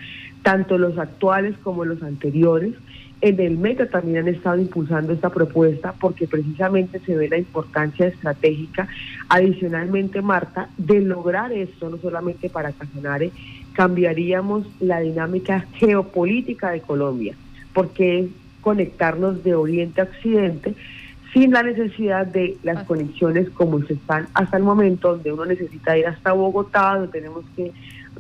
tanto 0.43 0.77
los 0.77 0.99
actuales 0.99 1.57
como 1.63 1.85
los 1.85 2.03
anteriores. 2.03 2.75
En 3.23 3.39
el 3.39 3.59
META 3.59 3.87
también 3.87 4.19
han 4.19 4.29
estado 4.29 4.59
impulsando 4.59 5.13
esta 5.13 5.29
propuesta 5.29 5.93
porque 6.01 6.27
precisamente 6.27 7.01
se 7.01 7.17
ve 7.17 7.29
la 7.29 7.37
importancia 7.37 8.07
estratégica, 8.07 8.89
adicionalmente, 9.29 10.23
Marta, 10.23 10.71
de 10.79 11.01
lograr 11.03 11.53
esto, 11.53 11.91
no 11.91 11.99
solamente 11.99 12.49
para 12.49 12.73
Casanare, 12.73 13.31
cambiaríamos 13.75 14.67
la 14.81 15.01
dinámica 15.01 15.67
geopolítica 15.75 16.71
de 16.71 16.81
Colombia, 16.81 17.35
porque 17.75 18.21
es 18.21 18.27
conectarnos 18.63 19.45
de 19.45 19.55
oriente 19.55 20.01
a 20.01 20.05
occidente 20.05 20.75
sin 21.33 21.53
la 21.53 21.63
necesidad 21.63 22.27
de 22.27 22.57
las 22.63 22.85
conexiones 22.85 23.51
como 23.51 23.83
se 23.83 23.95
están 23.95 24.29
hasta 24.35 24.57
el 24.57 24.63
momento, 24.63 25.13
donde 25.13 25.33
uno 25.33 25.45
necesita 25.45 25.97
ir 25.97 26.07
hasta 26.07 26.33
Bogotá, 26.33 26.97
donde 26.97 27.13
tenemos 27.13 27.45
que 27.55 27.73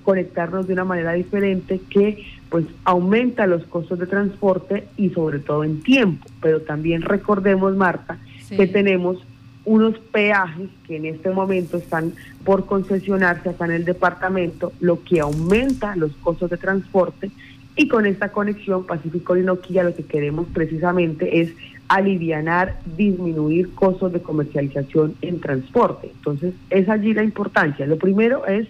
conectarnos 0.04 0.66
de 0.66 0.74
una 0.74 0.84
manera 0.84 1.12
diferente 1.12 1.80
que 1.90 2.24
pues 2.50 2.66
aumenta 2.84 3.46
los 3.46 3.64
costos 3.64 3.98
de 3.98 4.06
transporte 4.06 4.86
y 4.96 5.10
sobre 5.10 5.38
todo 5.38 5.64
en 5.64 5.82
tiempo. 5.82 6.26
Pero 6.42 6.60
también 6.60 7.02
recordemos, 7.02 7.76
Marta, 7.76 8.18
que 8.48 8.66
tenemos 8.66 9.18
unos 9.64 9.98
peajes 9.98 10.68
que 10.86 10.96
en 10.96 11.06
este 11.06 11.30
momento 11.30 11.76
están 11.76 12.12
por 12.44 12.66
concesionarse 12.66 13.50
acá 13.50 13.66
en 13.66 13.72
el 13.72 13.84
departamento, 13.84 14.72
lo 14.80 15.02
que 15.04 15.20
aumenta 15.20 15.94
los 15.96 16.12
costos 16.16 16.50
de 16.50 16.56
transporte 16.56 17.30
y 17.76 17.88
con 17.88 18.04
esta 18.04 18.30
conexión 18.30 18.84
Pacífico-Linoquilla 18.84 19.84
lo 19.84 19.94
que 19.94 20.04
queremos 20.04 20.46
precisamente 20.52 21.40
es 21.40 21.52
alivianar, 21.88 22.78
disminuir 22.96 23.74
costos 23.74 24.12
de 24.12 24.20
comercialización 24.20 25.14
en 25.22 25.40
transporte. 25.40 26.10
Entonces, 26.14 26.54
es 26.70 26.88
allí 26.88 27.14
la 27.14 27.24
importancia. 27.24 27.86
Lo 27.86 27.96
primero 27.96 28.46
es 28.46 28.68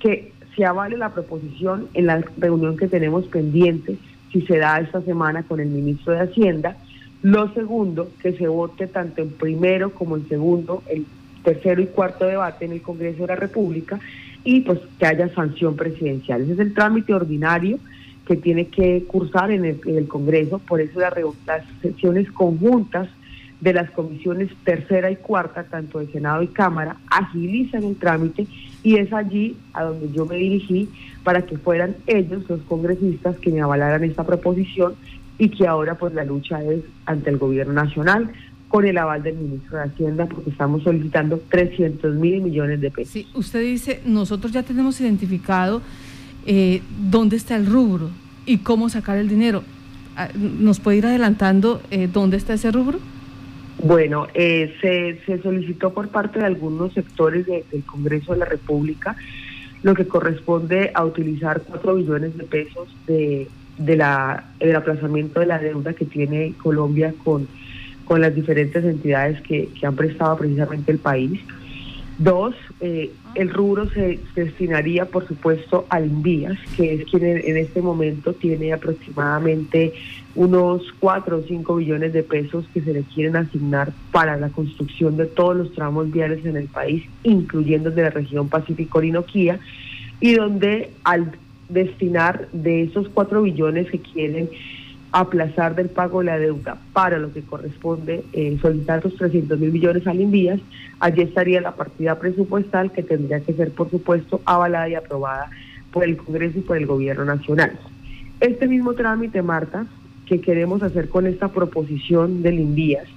que 0.00 0.32
se 0.58 0.64
avale 0.64 0.96
la 0.96 1.14
proposición 1.14 1.86
en 1.94 2.06
la 2.06 2.20
reunión 2.36 2.76
que 2.76 2.88
tenemos 2.88 3.26
pendiente, 3.26 3.96
si 4.32 4.42
se 4.42 4.58
da 4.58 4.80
esta 4.80 5.00
semana 5.02 5.44
con 5.44 5.60
el 5.60 5.68
ministro 5.68 6.12
de 6.12 6.22
Hacienda. 6.22 6.76
Lo 7.22 7.54
segundo, 7.54 8.10
que 8.20 8.32
se 8.32 8.48
vote 8.48 8.88
tanto 8.88 9.22
en 9.22 9.30
primero 9.30 9.94
como 9.94 10.16
en 10.16 10.28
segundo, 10.28 10.82
el 10.88 11.06
tercero 11.44 11.80
y 11.80 11.86
cuarto 11.86 12.26
debate 12.26 12.64
en 12.64 12.72
el 12.72 12.82
Congreso 12.82 13.22
de 13.22 13.28
la 13.28 13.36
República 13.36 14.00
y 14.42 14.62
pues 14.62 14.80
que 14.98 15.06
haya 15.06 15.32
sanción 15.32 15.76
presidencial. 15.76 16.42
Ese 16.42 16.54
es 16.54 16.58
el 16.58 16.74
trámite 16.74 17.14
ordinario 17.14 17.78
que 18.26 18.34
tiene 18.34 18.66
que 18.66 19.04
cursar 19.04 19.52
en 19.52 19.64
el, 19.64 20.08
Congreso, 20.08 20.58
por 20.58 20.80
eso 20.80 20.98
las 20.98 21.64
sesiones 21.80 22.32
conjuntas 22.32 23.08
de 23.60 23.72
las 23.72 23.90
comisiones 23.92 24.50
tercera 24.64 25.08
y 25.08 25.16
cuarta, 25.16 25.62
tanto 25.62 26.00
de 26.00 26.08
Senado 26.08 26.42
y 26.42 26.48
Cámara, 26.48 26.96
agilizan 27.10 27.84
el 27.84 27.94
trámite 27.94 28.48
y 28.82 28.96
es 28.96 29.12
allí 29.12 29.56
a 29.72 29.84
donde 29.84 30.10
yo 30.12 30.26
me 30.26 30.36
dirigí 30.36 30.88
para 31.24 31.42
que 31.42 31.58
fueran 31.58 31.96
ellos 32.06 32.42
los 32.48 32.60
congresistas 32.62 33.36
que 33.38 33.50
me 33.50 33.60
avalaran 33.60 34.04
esta 34.04 34.24
proposición 34.24 34.94
y 35.38 35.50
que 35.50 35.66
ahora 35.66 35.96
pues 35.96 36.14
la 36.14 36.24
lucha 36.24 36.62
es 36.62 36.82
ante 37.06 37.30
el 37.30 37.38
gobierno 37.38 37.72
nacional 37.72 38.30
con 38.68 38.86
el 38.86 38.98
aval 38.98 39.22
del 39.22 39.36
ministro 39.36 39.78
de 39.78 39.84
Hacienda 39.84 40.26
porque 40.26 40.50
estamos 40.50 40.82
solicitando 40.82 41.40
300 41.48 42.14
mil 42.16 42.42
millones 42.42 42.80
de 42.80 42.90
pesos. 42.90 43.12
Sí, 43.12 43.26
usted 43.34 43.62
dice, 43.62 44.02
nosotros 44.04 44.52
ya 44.52 44.62
tenemos 44.62 45.00
identificado 45.00 45.80
eh, 46.46 46.82
dónde 47.10 47.36
está 47.36 47.56
el 47.56 47.66
rubro 47.66 48.10
y 48.46 48.58
cómo 48.58 48.88
sacar 48.88 49.16
el 49.16 49.28
dinero. 49.28 49.62
Ah, 50.16 50.28
¿Nos 50.34 50.80
puede 50.80 50.98
ir 50.98 51.06
adelantando 51.06 51.80
eh, 51.90 52.08
dónde 52.12 52.36
está 52.36 52.54
ese 52.54 52.70
rubro? 52.70 52.98
Bueno, 53.82 54.26
eh, 54.34 54.74
se, 54.80 55.40
solicitó 55.40 55.92
por 55.92 56.08
parte 56.08 56.40
de 56.40 56.46
algunos 56.46 56.92
sectores 56.92 57.46
del 57.46 57.84
Congreso 57.86 58.32
de 58.32 58.38
la 58.40 58.44
República 58.44 59.16
lo 59.82 59.94
que 59.94 60.08
corresponde 60.08 60.90
a 60.92 61.04
utilizar 61.04 61.62
4 61.62 61.94
billones 61.94 62.36
de 62.36 62.44
pesos 62.44 62.88
de, 63.06 63.48
de 63.78 63.96
la, 63.96 64.44
del 64.58 64.74
aplazamiento 64.74 65.38
de 65.38 65.46
la 65.46 65.60
deuda 65.60 65.92
que 65.92 66.04
tiene 66.04 66.54
Colombia 66.60 67.14
con, 67.22 67.46
con 68.04 68.20
las 68.20 68.34
diferentes 68.34 68.84
entidades 68.84 69.40
que, 69.42 69.68
que 69.78 69.86
han 69.86 69.94
prestado 69.94 70.36
precisamente 70.36 70.90
el 70.90 70.98
país. 70.98 71.40
Dos, 72.18 72.56
eh, 72.80 73.12
el 73.36 73.50
rubro 73.50 73.88
se, 73.90 74.18
destinaría, 74.34 75.04
por 75.04 75.28
supuesto, 75.28 75.86
al 75.88 76.06
Invías, 76.06 76.58
que 76.76 76.94
es 76.94 77.04
quien 77.04 77.24
en, 77.24 77.56
este 77.56 77.80
momento 77.80 78.32
tiene 78.32 78.72
aproximadamente 78.72 79.92
unos 80.34 80.82
4 80.98 81.36
o 81.36 81.42
5 81.42 81.76
billones 81.76 82.12
de 82.12 82.24
pesos 82.24 82.64
que 82.74 82.80
se 82.80 82.92
le 82.92 83.02
quieren 83.02 83.36
asignar 83.36 83.92
para 84.10 84.36
la 84.36 84.48
construcción 84.48 85.16
de 85.16 85.26
todos 85.26 85.56
los 85.56 85.72
tramos 85.74 86.10
viales 86.10 86.44
en 86.44 86.56
el 86.56 86.66
país, 86.66 87.04
incluyendo 87.22 87.92
de 87.92 88.02
la 88.02 88.10
región 88.10 88.48
Pacífico-Orinoquía, 88.48 89.60
y 90.20 90.34
donde 90.34 90.90
al 91.04 91.32
destinar 91.68 92.48
de 92.52 92.82
esos 92.82 93.08
4 93.10 93.42
billones 93.42 93.88
que 93.92 94.00
quieren 94.00 94.50
aplazar 95.12 95.74
del 95.74 95.88
pago 95.88 96.20
de 96.20 96.26
la 96.26 96.38
deuda 96.38 96.78
para 96.92 97.18
lo 97.18 97.32
que 97.32 97.42
corresponde 97.42 98.24
eh, 98.32 98.58
solicitar 98.60 99.02
los 99.02 99.16
300 99.16 99.58
mil 99.58 99.72
millones 99.72 100.06
al 100.06 100.20
Invías, 100.20 100.60
allí 101.00 101.22
estaría 101.22 101.60
la 101.60 101.74
partida 101.74 102.18
presupuestal 102.18 102.92
que 102.92 103.02
tendría 103.02 103.40
que 103.40 103.54
ser, 103.54 103.70
por 103.72 103.90
supuesto, 103.90 104.40
avalada 104.44 104.88
y 104.88 104.94
aprobada 104.94 105.50
por 105.92 106.04
el 106.04 106.16
Congreso 106.16 106.58
y 106.58 106.62
por 106.62 106.76
el 106.76 106.86
Gobierno 106.86 107.24
Nacional. 107.24 107.78
Este 108.40 108.68
mismo 108.68 108.94
trámite, 108.94 109.42
Marta, 109.42 109.86
que 110.26 110.40
queremos 110.40 110.82
hacer 110.82 111.08
con 111.08 111.26
esta 111.26 111.48
proposición 111.48 112.42
del 112.42 112.60
Invías 112.60 113.08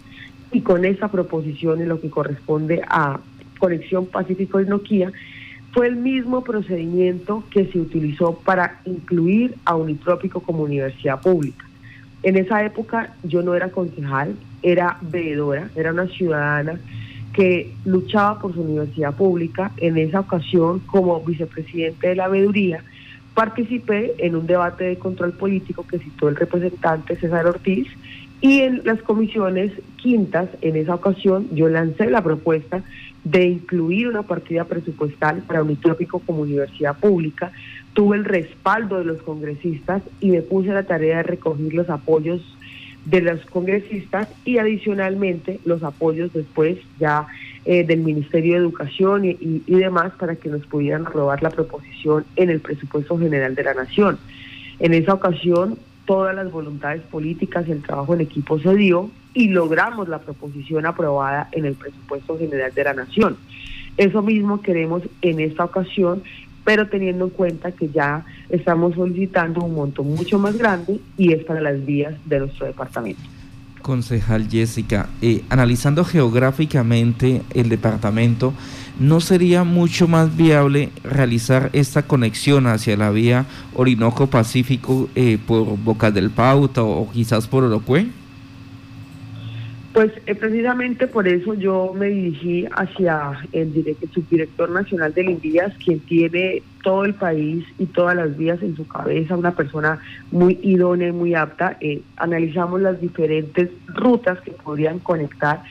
y 0.51 0.61
con 0.61 0.85
esta 0.85 1.09
proposición 1.09 1.81
en 1.81 1.89
lo 1.89 1.99
que 1.99 2.09
corresponde 2.09 2.81
a 2.87 3.19
Conexión 3.59 4.05
Pacífico 4.05 4.61
y 4.61 4.65
Nokia, 4.65 5.11
fue 5.73 5.87
el 5.87 5.95
mismo 5.95 6.43
procedimiento 6.43 7.43
que 7.49 7.65
se 7.65 7.79
utilizó 7.79 8.33
para 8.33 8.81
incluir 8.85 9.55
a 9.65 9.75
Unitrópico 9.75 10.41
como 10.41 10.63
universidad 10.63 11.21
pública. 11.21 11.65
En 12.23 12.37
esa 12.37 12.63
época 12.63 13.13
yo 13.23 13.41
no 13.41 13.55
era 13.55 13.69
concejal, 13.69 14.35
era 14.61 14.97
veedora, 15.01 15.69
era 15.75 15.91
una 15.91 16.07
ciudadana 16.07 16.79
que 17.33 17.71
luchaba 17.85 18.39
por 18.39 18.53
su 18.53 18.61
universidad 18.61 19.15
pública. 19.15 19.71
En 19.77 19.97
esa 19.97 20.19
ocasión, 20.19 20.79
como 20.79 21.21
vicepresidente 21.21 22.09
de 22.09 22.15
la 22.15 22.27
veeduría, 22.27 22.83
participé 23.33 24.13
en 24.19 24.35
un 24.35 24.45
debate 24.45 24.83
de 24.83 24.97
control 24.97 25.33
político 25.33 25.85
que 25.87 25.99
citó 25.99 26.29
el 26.29 26.35
representante 26.35 27.15
César 27.15 27.47
Ortiz 27.47 27.87
y 28.41 28.61
en 28.61 28.81
las 28.83 29.01
comisiones 29.03 29.71
quintas, 29.97 30.49
en 30.61 30.75
esa 30.75 30.95
ocasión, 30.95 31.47
yo 31.53 31.69
lancé 31.69 32.09
la 32.09 32.23
propuesta 32.23 32.83
de 33.23 33.45
incluir 33.45 34.07
una 34.07 34.23
partida 34.23 34.65
presupuestal 34.65 35.43
para 35.43 35.61
Unitrópico 35.61 36.19
como 36.19 36.41
universidad 36.41 36.97
pública 36.97 37.51
tuve 37.93 38.17
el 38.17 38.25
respaldo 38.25 38.97
de 38.97 39.05
los 39.05 39.21
congresistas 39.21 40.01
y 40.19 40.29
me 40.31 40.41
puse 40.41 40.69
la 40.69 40.83
tarea 40.83 41.17
de 41.17 41.23
recoger 41.23 41.73
los 41.73 41.89
apoyos 41.89 42.41
de 43.05 43.21
los 43.21 43.41
congresistas 43.45 44.27
y 44.45 44.59
adicionalmente 44.59 45.59
los 45.65 45.83
apoyos 45.83 46.31
después 46.33 46.77
ya 46.99 47.27
eh, 47.65 47.83
del 47.83 48.01
Ministerio 48.01 48.53
de 48.53 48.59
Educación 48.59 49.25
y, 49.25 49.37
y, 49.39 49.75
demás 49.75 50.13
para 50.19 50.35
que 50.35 50.49
nos 50.49 50.65
pudieran 50.67 51.07
aprobar 51.07 51.41
la 51.41 51.49
proposición 51.49 52.25
en 52.35 52.49
el 52.49 52.59
presupuesto 52.59 53.17
general 53.17 53.55
de 53.55 53.63
la 53.63 53.73
Nación. 53.73 54.19
En 54.79 54.93
esa 54.93 55.13
ocasión 55.13 55.77
todas 56.05 56.35
las 56.35 56.51
voluntades 56.51 57.01
políticas 57.03 57.67
y 57.67 57.71
el 57.71 57.81
trabajo 57.81 58.13
en 58.13 58.21
equipo 58.21 58.59
se 58.59 58.75
dio 58.75 59.09
y 59.33 59.49
logramos 59.49 60.09
la 60.09 60.19
proposición 60.19 60.85
aprobada 60.85 61.49
en 61.51 61.65
el 61.65 61.75
presupuesto 61.75 62.37
general 62.37 62.73
de 62.73 62.83
la 62.83 62.93
Nación. 62.93 63.37
Eso 63.97 64.21
mismo 64.21 64.61
queremos 64.61 65.03
en 65.21 65.39
esta 65.39 65.65
ocasión 65.65 66.23
pero 66.63 66.87
teniendo 66.87 67.25
en 67.25 67.31
cuenta 67.31 67.71
que 67.71 67.89
ya 67.89 68.25
estamos 68.49 68.95
solicitando 68.95 69.61
un 69.61 69.75
monto 69.75 70.03
mucho 70.03 70.39
más 70.39 70.57
grande 70.57 70.99
y 71.17 71.33
es 71.33 71.43
para 71.43 71.61
las 71.61 71.85
vías 71.85 72.13
de 72.25 72.39
nuestro 72.39 72.67
departamento. 72.67 73.21
Concejal 73.81 74.47
Jessica, 74.47 75.09
eh, 75.21 75.43
analizando 75.49 76.05
geográficamente 76.05 77.41
el 77.53 77.69
departamento, 77.69 78.53
¿no 78.99 79.19
sería 79.19 79.63
mucho 79.63 80.07
más 80.07 80.35
viable 80.37 80.89
realizar 81.03 81.69
esta 81.73 82.03
conexión 82.03 82.67
hacia 82.67 82.95
la 82.95 83.09
vía 83.09 83.45
Orinoco-Pacífico 83.75 85.09
eh, 85.15 85.37
por 85.45 85.77
Boca 85.77 86.11
del 86.11 86.29
Pauta 86.29 86.83
o, 86.83 87.09
quizás 87.11 87.47
por 87.47 87.63
Orocue? 87.63 88.07
Pues 89.93 90.13
eh, 90.25 90.35
precisamente 90.35 91.05
por 91.05 91.27
eso 91.27 91.53
yo 91.53 91.93
me 91.93 92.07
dirigí 92.07 92.65
hacia 92.71 93.37
el, 93.51 93.73
subdirector 94.13 94.69
nacional 94.69 95.13
del 95.13 95.31
INVIAS, 95.31 95.73
quien 95.83 95.99
tiene 95.99 96.63
todo 96.81 97.03
el 97.03 97.13
país 97.13 97.65
y 97.77 97.87
todas 97.87 98.15
las 98.15 98.37
vías 98.37 98.61
en 98.61 98.77
su 98.77 98.87
cabeza, 98.87 99.35
una 99.35 99.51
persona 99.51 99.99
muy 100.31 100.57
idónea 100.63 101.09
y 101.09 101.11
muy 101.11 101.35
apta. 101.35 101.75
Eh, 101.81 102.01
analizamos 102.15 102.79
las 102.79 103.01
diferentes 103.01 103.69
rutas 103.87 104.39
que 104.41 104.51
podrían 104.51 104.99
conectar 104.99 105.61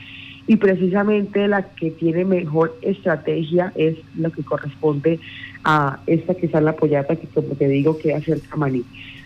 y 0.45 0.57
precisamente 0.57 1.47
la 1.47 1.63
que 1.73 1.89
tiene 1.89 2.23
mejor 2.23 2.77
estrategia 2.83 3.71
es 3.75 3.97
lo 4.15 4.31
que 4.31 4.43
corresponde 4.43 5.19
a 5.63 5.99
esta 6.05 6.35
que 6.35 6.45
está 6.45 6.59
en 6.59 6.65
la 6.65 6.75
Pollata, 6.75 7.15
que 7.15 7.27
como 7.27 7.55
te 7.55 7.67
digo 7.67 7.97
queda 7.97 8.21
cerca 8.21 8.49
a 8.51 8.57
Maní. 8.57 8.83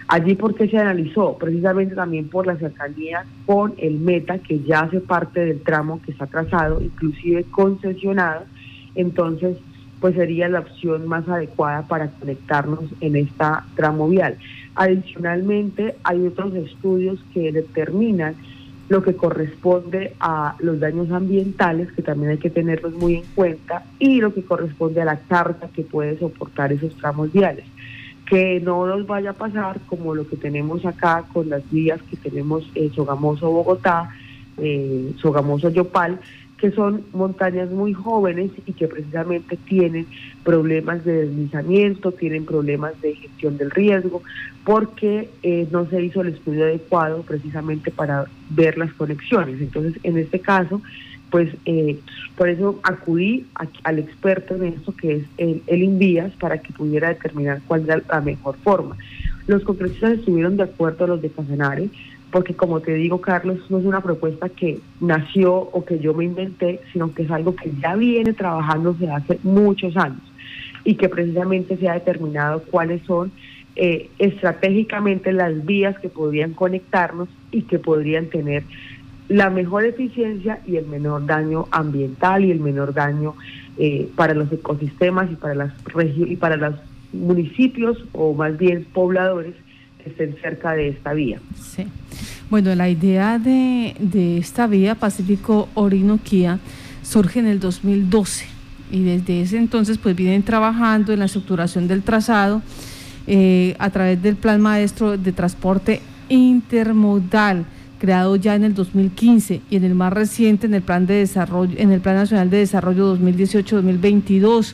Allí 0.07 0.35
porque 0.35 0.67
se 0.67 0.77
analizó, 0.77 1.37
precisamente 1.37 1.95
también 1.95 2.29
por 2.29 2.45
la 2.45 2.55
cercanía 2.57 3.25
con 3.45 3.73
el 3.77 3.99
Meta, 3.99 4.37
que 4.37 4.59
ya 4.59 4.81
hace 4.81 4.99
parte 5.01 5.43
del 5.43 5.61
tramo 5.61 5.99
que 6.01 6.11
está 6.11 6.27
trazado, 6.27 6.79
inclusive 6.81 7.43
concesionado, 7.45 8.43
entonces 8.93 9.57
pues 9.99 10.13
sería 10.13 10.47
la 10.47 10.59
opción 10.59 11.07
más 11.07 11.27
adecuada 11.27 11.87
para 11.87 12.09
conectarnos 12.09 12.83
en 13.01 13.15
esta 13.15 13.65
tramo 13.75 14.07
vial. 14.07 14.37
Adicionalmente, 14.75 15.95
hay 16.03 16.27
otros 16.27 16.53
estudios 16.53 17.19
que 17.33 17.51
determinan 17.51 18.35
lo 18.87 19.01
que 19.01 19.15
corresponde 19.15 20.13
a 20.19 20.55
los 20.59 20.79
daños 20.79 21.09
ambientales, 21.09 21.91
que 21.93 22.03
también 22.03 22.31
hay 22.31 22.37
que 22.37 22.51
tenerlos 22.51 22.93
muy 22.93 23.15
en 23.15 23.23
cuenta, 23.33 23.83
y 23.97 24.21
lo 24.21 24.31
que 24.33 24.43
corresponde 24.43 25.01
a 25.01 25.05
la 25.05 25.17
carga 25.17 25.69
que 25.73 25.81
puede 25.81 26.19
soportar 26.19 26.71
esos 26.71 26.95
tramos 26.97 27.31
viales. 27.33 27.65
Que 28.25 28.59
no 28.59 28.85
nos 28.87 29.05
vaya 29.05 29.31
a 29.31 29.33
pasar 29.33 29.79
como 29.87 30.15
lo 30.15 30.27
que 30.27 30.35
tenemos 30.35 30.85
acá 30.85 31.25
con 31.31 31.49
las 31.49 31.69
vías 31.71 32.01
que 32.09 32.17
tenemos 32.17 32.69
en 32.75 32.93
Sogamoso 32.93 33.51
Bogotá, 33.51 34.09
eh, 34.57 35.11
Sogamoso 35.17 35.69
Yopal, 35.69 36.19
que 36.57 36.71
son 36.71 37.03
montañas 37.13 37.69
muy 37.69 37.93
jóvenes 37.93 38.51
y 38.65 38.73
que 38.73 38.87
precisamente 38.87 39.57
tienen 39.57 40.07
problemas 40.43 41.03
de 41.03 41.27
deslizamiento, 41.27 42.11
tienen 42.11 42.45
problemas 42.45 42.99
de 43.01 43.15
gestión 43.15 43.57
del 43.57 43.71
riesgo, 43.71 44.23
porque 44.63 45.29
eh, 45.43 45.67
no 45.71 45.85
se 45.87 46.01
hizo 46.01 46.21
el 46.21 46.29
estudio 46.29 46.63
adecuado 46.63 47.23
precisamente 47.23 47.91
para 47.91 48.25
ver 48.49 48.77
las 48.77 48.93
conexiones. 48.93 49.59
Entonces, 49.61 49.99
en 50.03 50.17
este 50.17 50.39
caso, 50.39 50.81
pues 51.29 51.49
eh, 51.65 51.99
por 52.37 52.49
eso 52.49 52.79
acudí 52.83 53.45
al 53.83 53.99
experto 53.99 54.55
en 54.55 54.65
esto, 54.65 54.95
que 54.95 55.15
es 55.17 55.23
el, 55.37 55.61
el 55.67 55.83
Invías, 55.83 56.31
para 56.33 56.59
que 56.59 56.73
pudiera 56.73 57.09
determinar 57.09 57.61
cuál 57.67 57.83
era 57.83 58.01
la 58.09 58.21
mejor 58.21 58.55
forma. 58.57 58.95
Los 59.47 59.63
congresistas 59.63 60.13
estuvieron 60.13 60.57
de 60.57 60.63
acuerdo 60.63 61.05
a 61.05 61.07
los 61.09 61.21
de 61.21 61.29
Casanare, 61.29 61.89
porque 62.31 62.53
como 62.53 62.81
te 62.81 62.93
digo, 62.93 63.21
Carlos, 63.21 63.59
no 63.69 63.77
es 63.79 63.85
una 63.85 64.01
propuesta 64.01 64.49
que 64.49 64.79
nació 64.99 65.53
o 65.55 65.85
que 65.85 65.99
yo 65.99 66.13
me 66.13 66.25
inventé, 66.25 66.81
sino 66.91 67.13
que 67.13 67.23
es 67.23 67.31
algo 67.31 67.55
que 67.55 67.71
ya 67.81 67.95
viene 67.95 68.33
trabajándose 68.33 69.09
hace 69.09 69.39
muchos 69.43 69.95
años 69.95 70.21
y 70.83 70.95
que 70.95 71.09
precisamente 71.09 71.77
se 71.77 71.87
ha 71.87 71.93
determinado 71.93 72.61
cuáles 72.69 73.01
son 73.03 73.31
eh, 73.75 74.09
estratégicamente 74.19 75.33
las 75.33 75.65
vías 75.65 75.99
que 75.99 76.09
podrían 76.09 76.53
conectarnos 76.53 77.29
y 77.51 77.63
que 77.63 77.79
podrían 77.79 78.27
tener 78.27 78.63
la 79.27 79.49
mejor 79.49 79.85
eficiencia 79.85 80.61
y 80.67 80.75
el 80.75 80.85
menor 80.85 81.25
daño 81.25 81.67
ambiental 81.71 82.45
y 82.45 82.51
el 82.51 82.59
menor 82.59 82.93
daño 82.93 83.35
eh, 83.77 84.09
para 84.15 84.33
los 84.33 84.51
ecosistemas 84.51 85.31
y 85.31 85.35
para 85.35 85.55
las 85.55 85.73
y 86.15 86.35
para 86.35 86.55
los 86.57 86.75
municipios 87.11 87.97
o 88.11 88.33
más 88.33 88.57
bien 88.57 88.85
pobladores 88.93 89.53
estén 90.05 90.35
cerca 90.41 90.73
de 90.73 90.89
esta 90.89 91.13
vía. 91.13 91.39
Sí. 91.59 91.85
Bueno, 92.49 92.75
la 92.75 92.89
idea 92.89 93.39
de, 93.39 94.37
esta 94.37 94.67
vía 94.67 94.95
Pacífico 94.95 95.67
Orinoquía 95.73 96.59
surge 97.01 97.39
en 97.39 97.47
el 97.47 97.59
2012 97.59 98.45
y 98.91 99.03
desde 99.03 99.41
ese 99.41 99.57
entonces 99.57 99.97
pues 99.97 100.15
vienen 100.15 100.43
trabajando 100.43 101.11
en 101.11 101.19
la 101.19 101.25
estructuración 101.25 101.87
del 101.87 102.03
trazado 102.03 102.61
eh, 103.25 103.75
a 103.79 103.89
través 103.89 104.21
del 104.21 104.35
Plan 104.35 104.61
Maestro 104.61 105.17
de 105.17 105.31
Transporte 105.31 106.01
Intermodal 106.29 107.65
creado 107.99 108.35
ya 108.35 108.55
en 108.55 108.63
el 108.63 108.73
2015 108.73 109.61
y 109.69 109.75
en 109.75 109.83
el 109.83 109.95
más 109.95 110.13
reciente 110.13 110.67
en 110.67 110.73
el 110.73 110.81
Plan 110.81 111.05
de 111.05 111.15
Desarrollo 111.15 111.73
en 111.77 111.91
el 111.91 112.01
Plan 112.01 112.15
Nacional 112.15 112.49
de 112.49 112.57
Desarrollo 112.57 113.17
2018-2022. 113.17 114.73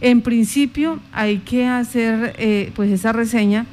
En 0.00 0.22
principio 0.22 1.00
hay 1.12 1.38
que 1.38 1.66
hacer 1.66 2.34
eh, 2.38 2.72
pues 2.74 2.90
esa 2.90 3.12
reseña 3.12 3.66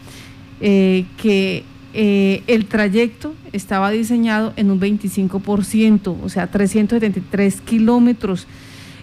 eh, 0.62 1.06
que 1.22 1.64
eh, 1.94 2.44
el 2.48 2.66
trayecto 2.66 3.36
estaba 3.52 3.92
diseñado 3.92 4.54
en 4.56 4.72
un 4.72 4.80
25%, 4.80 6.16
o 6.24 6.30
sea, 6.30 6.48
373 6.48 7.62
kilómetros. 7.62 8.48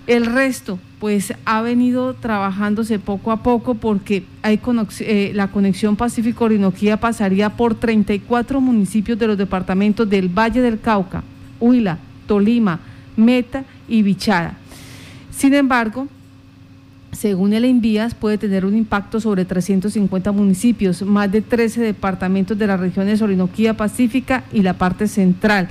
El 0.06 0.26
resto, 0.26 0.78
pues, 1.00 1.33
ha 1.45 1.62
venido 1.62 2.14
trabajándose 2.14 2.99
poco 2.99 3.31
a 3.31 3.43
poco 3.43 3.75
porque 3.75 4.25
hay 4.43 4.61
eh, 5.01 5.33
la 5.35 5.49
conexión 5.49 5.96
Pacífico-Orinoquía 5.96 6.99
pasaría 6.99 7.51
por 7.51 7.75
34 7.75 8.61
municipios 8.61 9.18
de 9.18 9.27
los 9.29 9.38
departamentos 9.38 10.09
del 10.09 10.29
Valle 10.29 10.61
del 10.61 10.81
Cauca, 10.81 11.22
Huila, 11.61 11.99
Tolima, 12.27 12.81
Meta 13.16 13.64
y 13.88 14.03
Bichara. 14.03 14.57
Sin 15.31 15.55
embargo, 15.55 16.09
según 17.12 17.53
el 17.53 17.64
Envías, 17.64 18.14
puede 18.14 18.38
tener 18.38 18.64
un 18.64 18.77
impacto 18.77 19.20
sobre 19.20 19.44
350 19.44 20.33
municipios, 20.33 21.03
más 21.03 21.31
de 21.31 21.42
13 21.42 21.81
departamentos 21.81 22.59
de 22.59 22.66
las 22.66 22.79
regiones 22.79 23.22
Orinoquía 23.22 23.77
Pacífica 23.77 24.44
y 24.53 24.62
la 24.62 24.75
parte 24.75 25.09
central. 25.09 25.68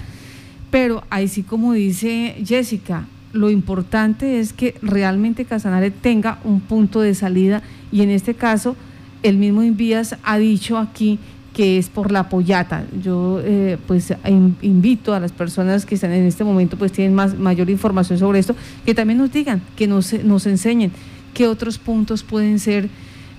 Pero 0.72 1.04
ahí 1.10 1.28
sí, 1.28 1.44
como 1.44 1.74
dice 1.74 2.36
Jessica, 2.46 3.06
lo 3.38 3.50
importante 3.50 4.40
es 4.40 4.54
que 4.54 4.76
realmente 4.82 5.46
Casanare 5.46 5.92
tenga 5.92 6.40
un 6.44 6.60
punto 6.60 7.02
de 7.02 7.16
salida 7.16 7.62
y 7.92 8.02
en 8.02 8.10
este 8.10 8.34
caso 8.34 8.76
el 9.24 9.38
mismo 9.38 9.62
Envías 9.62 10.18
ha 10.24 10.38
dicho 10.38 10.78
aquí 10.78 11.20
que 11.54 11.80
es 11.80 11.90
por 11.90 12.12
la 12.12 12.30
pollata. 12.30 12.86
Yo 13.02 13.42
eh, 13.44 13.78
pues 13.88 14.14
invito 14.62 15.16
a 15.16 15.20
las 15.20 15.32
personas 15.32 15.88
que 15.88 15.96
están 15.96 16.12
en 16.12 16.26
este 16.26 16.44
momento 16.44 16.78
pues 16.78 16.92
tienen 16.92 17.16
más 17.16 17.36
mayor 17.38 17.70
información 17.72 18.20
sobre 18.20 18.38
esto, 18.38 18.56
que 18.86 18.94
también 18.94 19.18
nos 19.18 19.32
digan, 19.32 19.62
que 19.76 19.88
nos, 19.88 20.14
nos 20.24 20.46
enseñen 20.46 20.92
qué 21.34 21.48
otros 21.48 21.80
puntos 21.80 22.22
pueden 22.22 22.60
ser 22.60 22.90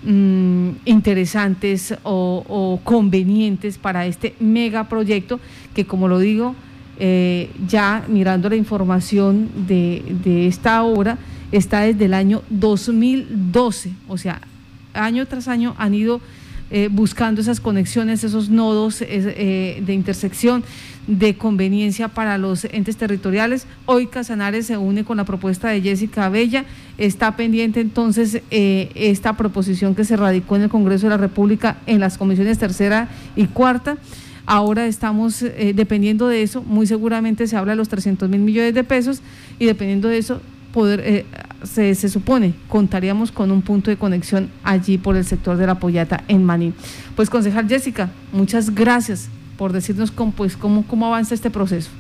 mm, 0.05 0.71
interesantes 0.85 1.95
o, 2.03 2.81
convenientes 2.83 3.79
para 3.79 4.07
este 4.07 4.35
megaproyecto 4.41 5.39
que 5.75 5.85
como 5.85 6.09
lo 6.09 6.19
digo, 6.19 6.57
eh, 7.01 7.51
ya 7.69 8.05
mirando 8.09 8.49
la 8.49 8.57
información 8.57 9.49
de, 9.69 10.49
esta 10.49 10.83
obra, 10.83 11.17
está 11.53 11.83
desde 11.83 12.07
el 12.07 12.15
año 12.15 12.43
2012, 12.51 13.93
o 14.09 14.19
sea, 14.19 14.41
año 14.95 15.25
tras 15.27 15.47
año 15.47 15.77
han 15.79 15.95
ido 15.95 16.21
eh, 16.73 16.89
buscando 16.91 17.41
esas 17.41 17.61
conexiones, 17.61 18.25
esos 18.25 18.51
nodos 18.51 19.01
eh, 19.01 19.81
de 19.81 19.95
intersección 19.95 20.65
de 21.07 21.37
conveniencia 21.37 22.09
para 22.09 22.37
los 22.37 22.65
entes 22.65 22.97
territoriales. 22.97 23.69
Hoy 23.87 24.09
Casanares 24.09 24.67
se 24.67 24.77
une 24.77 25.05
con 25.05 25.19
la 25.19 25.25
propuesta 25.25 25.69
de 25.69 25.81
Jessica 25.81 26.29
Bella. 26.29 26.65
Está 26.99 27.37
pendiente 27.37 27.81
entonces 27.81 28.43
esta 28.51 29.37
proposición 29.37 29.95
que 29.95 30.05
se 30.05 30.17
radicó 30.17 30.57
en 30.57 30.63
el 30.63 30.69
Congreso 30.69 31.07
de 31.07 31.11
la 31.11 31.17
República 31.17 31.79
en 31.87 32.01
las 32.01 32.19
comisiones 32.19 32.59
tercera 32.59 33.09
y 33.37 33.47
cuarta. 33.47 33.99
Ahora 34.51 34.87
estamos 34.87 35.43
eh, 35.43 35.75
dependiendo 35.77 36.27
de 36.27 36.43
eso, 36.43 36.63
muy 36.63 36.87
seguramente 36.87 37.47
se 37.47 37.55
habla 37.55 37.73
de 37.73 37.77
los 37.77 37.91
300 37.91 38.31
mil 38.31 38.41
millones 38.41 38.73
de 38.73 38.83
pesos 38.83 39.21
y 39.59 39.67
dependiendo 39.67 40.09
de 40.09 40.17
eso, 40.17 40.41
poder, 40.73 41.01
eh, 41.05 41.27
se, 41.65 41.95
supone, 42.09 42.55
contaríamos 42.67 43.31
con 43.31 43.51
un 43.51 43.61
punto 43.61 43.91
de 43.91 43.99
conexión 43.99 44.49
allí 44.65 44.97
por 44.97 45.17
el 45.17 45.27
sector 45.27 45.59
de 45.59 45.67
la 45.67 45.79
Pollata 45.79 46.25
en 46.29 46.45
Maní. 46.45 46.73
Pues 47.15 47.29
concejal 47.29 47.69
Jessica, 47.69 48.09
muchas 48.33 48.75
gracias 48.75 49.29
por 49.59 49.75
decirnos 49.75 50.11
cómo, 50.11 50.33
pues, 50.33 50.57
avanza 50.57 51.35
este 51.35 51.51
proceso. 51.51 51.91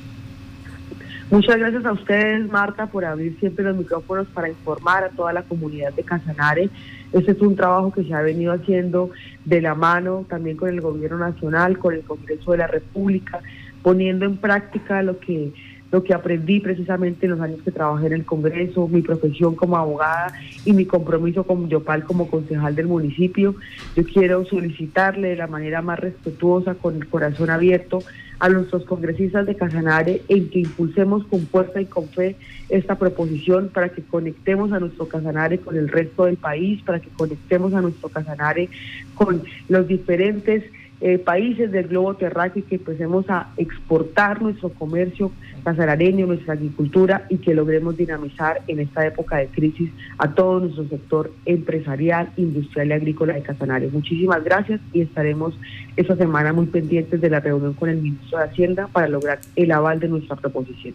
Muchas 1.30 1.58
gracias 1.58 1.84
a 1.84 1.92
ustedes, 1.92 2.50
Marta, 2.50 2.86
por 2.86 3.04
abrir 3.04 3.38
siempre 3.38 3.62
los 3.62 3.76
micrófonos 3.76 4.26
para 4.28 4.48
informar 4.48 5.04
a 5.04 5.10
toda 5.10 5.34
la 5.34 5.42
comunidad 5.42 5.92
de 5.92 6.02
Casanare. 6.02 6.70
Este 7.12 7.32
es 7.32 7.40
un 7.42 7.54
trabajo 7.54 7.92
que 7.92 8.02
se 8.04 8.14
ha 8.14 8.22
venido 8.22 8.50
haciendo 8.50 9.10
de 9.44 9.60
la 9.60 9.74
mano 9.74 10.24
también 10.26 10.56
con 10.56 10.70
el 10.70 10.80
Gobierno 10.80 11.18
Nacional, 11.18 11.78
con 11.78 11.92
el 11.92 12.02
Congreso 12.02 12.52
de 12.52 12.58
la 12.58 12.66
República, 12.66 13.40
poniendo 13.82 14.24
en 14.24 14.38
práctica 14.38 15.02
lo 15.02 15.18
que 15.18 15.52
lo 15.90 16.02
que 16.02 16.14
aprendí 16.14 16.60
precisamente 16.60 17.26
en 17.26 17.32
los 17.32 17.40
años 17.40 17.60
que 17.64 17.70
trabajé 17.70 18.06
en 18.06 18.12
el 18.12 18.24
Congreso, 18.24 18.88
mi 18.88 19.02
profesión 19.02 19.54
como 19.54 19.76
abogada 19.76 20.32
y 20.64 20.72
mi 20.72 20.84
compromiso 20.84 21.44
con 21.44 21.68
Yopal 21.68 22.04
como 22.04 22.28
concejal 22.28 22.74
del 22.74 22.86
municipio. 22.86 23.54
Yo 23.96 24.04
quiero 24.04 24.44
solicitarle 24.44 25.28
de 25.28 25.36
la 25.36 25.46
manera 25.46 25.80
más 25.80 25.98
respetuosa, 25.98 26.74
con 26.74 26.96
el 26.96 27.08
corazón 27.08 27.50
abierto, 27.50 28.00
a 28.40 28.48
nuestros 28.48 28.84
congresistas 28.84 29.46
de 29.46 29.56
Casanare 29.56 30.22
en 30.28 30.48
que 30.48 30.60
impulsemos 30.60 31.24
con 31.26 31.46
fuerza 31.46 31.80
y 31.80 31.86
con 31.86 32.08
fe 32.08 32.36
esta 32.68 32.96
proposición 32.96 33.68
para 33.68 33.88
que 33.88 34.02
conectemos 34.02 34.72
a 34.72 34.78
nuestro 34.78 35.08
Casanare 35.08 35.58
con 35.58 35.76
el 35.76 35.88
resto 35.88 36.26
del 36.26 36.36
país, 36.36 36.82
para 36.82 37.00
que 37.00 37.08
conectemos 37.08 37.74
a 37.74 37.80
nuestro 37.80 38.08
Casanare 38.08 38.68
con 39.14 39.42
los 39.68 39.88
diferentes 39.88 40.62
eh, 41.00 41.18
países 41.18 41.70
del 41.70 41.88
globo 41.88 42.14
terráqueo 42.14 42.60
y 42.60 42.66
que 42.66 42.74
empecemos 42.76 43.24
a 43.28 43.50
exportar 43.56 44.42
nuestro 44.42 44.70
comercio 44.70 45.30
casarareño, 45.62 46.26
nuestra 46.26 46.54
agricultura 46.54 47.24
y 47.28 47.38
que 47.38 47.54
logremos 47.54 47.96
dinamizar 47.96 48.62
en 48.66 48.80
esta 48.80 49.06
época 49.06 49.36
de 49.36 49.46
crisis 49.46 49.90
a 50.18 50.34
todo 50.34 50.60
nuestro 50.60 50.88
sector 50.88 51.32
empresarial, 51.44 52.30
industrial 52.36 52.88
y 52.88 52.92
agrícola 52.92 53.34
de 53.34 53.42
Casanare. 53.42 53.88
Muchísimas 53.92 54.42
gracias 54.42 54.80
y 54.92 55.02
estaremos 55.02 55.54
esta 55.96 56.16
semana 56.16 56.52
muy 56.52 56.66
pendientes 56.66 57.20
de 57.20 57.30
la 57.30 57.40
reunión 57.40 57.74
con 57.74 57.90
el 57.90 57.98
ministro 57.98 58.38
de 58.38 58.44
Hacienda 58.44 58.88
para 58.88 59.08
lograr 59.08 59.40
el 59.56 59.70
aval 59.70 60.00
de 60.00 60.08
nuestra 60.08 60.36
proposición. 60.36 60.94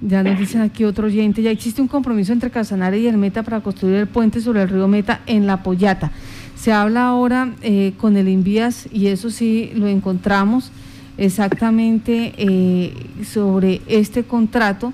Ya 0.00 0.22
nos 0.22 0.38
dicen 0.38 0.62
aquí 0.62 0.84
otro 0.84 1.06
oyente, 1.06 1.42
ya 1.42 1.50
existe 1.50 1.80
un 1.80 1.88
compromiso 1.88 2.32
entre 2.32 2.50
Casanare 2.50 2.98
y 2.98 3.06
el 3.06 3.18
Meta 3.18 3.42
para 3.42 3.60
construir 3.60 3.96
el 3.96 4.06
puente 4.08 4.40
sobre 4.40 4.62
el 4.62 4.68
río 4.68 4.88
Meta 4.88 5.20
en 5.26 5.46
La 5.46 5.62
Pollata. 5.62 6.10
Se 6.62 6.70
habla 6.70 7.06
ahora 7.06 7.54
eh, 7.62 7.94
con 7.96 8.16
el 8.16 8.28
Invías 8.28 8.86
y 8.92 9.08
eso 9.08 9.30
sí 9.30 9.72
lo 9.74 9.88
encontramos 9.88 10.70
exactamente 11.18 12.34
eh, 12.38 12.94
sobre 13.28 13.80
este 13.88 14.22
contrato. 14.22 14.92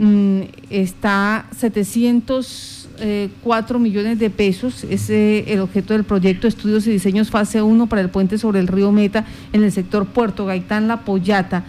Mm, 0.00 0.40
está 0.68 1.46
704 1.56 3.78
millones 3.78 4.18
de 4.18 4.30
pesos, 4.30 4.82
es 4.82 5.08
el 5.08 5.60
objeto 5.60 5.94
del 5.94 6.02
proyecto 6.02 6.48
Estudios 6.48 6.88
y 6.88 6.90
Diseños 6.90 7.30
Fase 7.30 7.62
1 7.62 7.86
para 7.86 8.02
el 8.02 8.10
puente 8.10 8.36
sobre 8.36 8.58
el 8.58 8.66
río 8.66 8.90
Meta 8.90 9.24
en 9.52 9.62
el 9.62 9.70
sector 9.70 10.06
Puerto 10.06 10.44
Gaitán, 10.44 10.88
La 10.88 11.04
Pollata. 11.04 11.62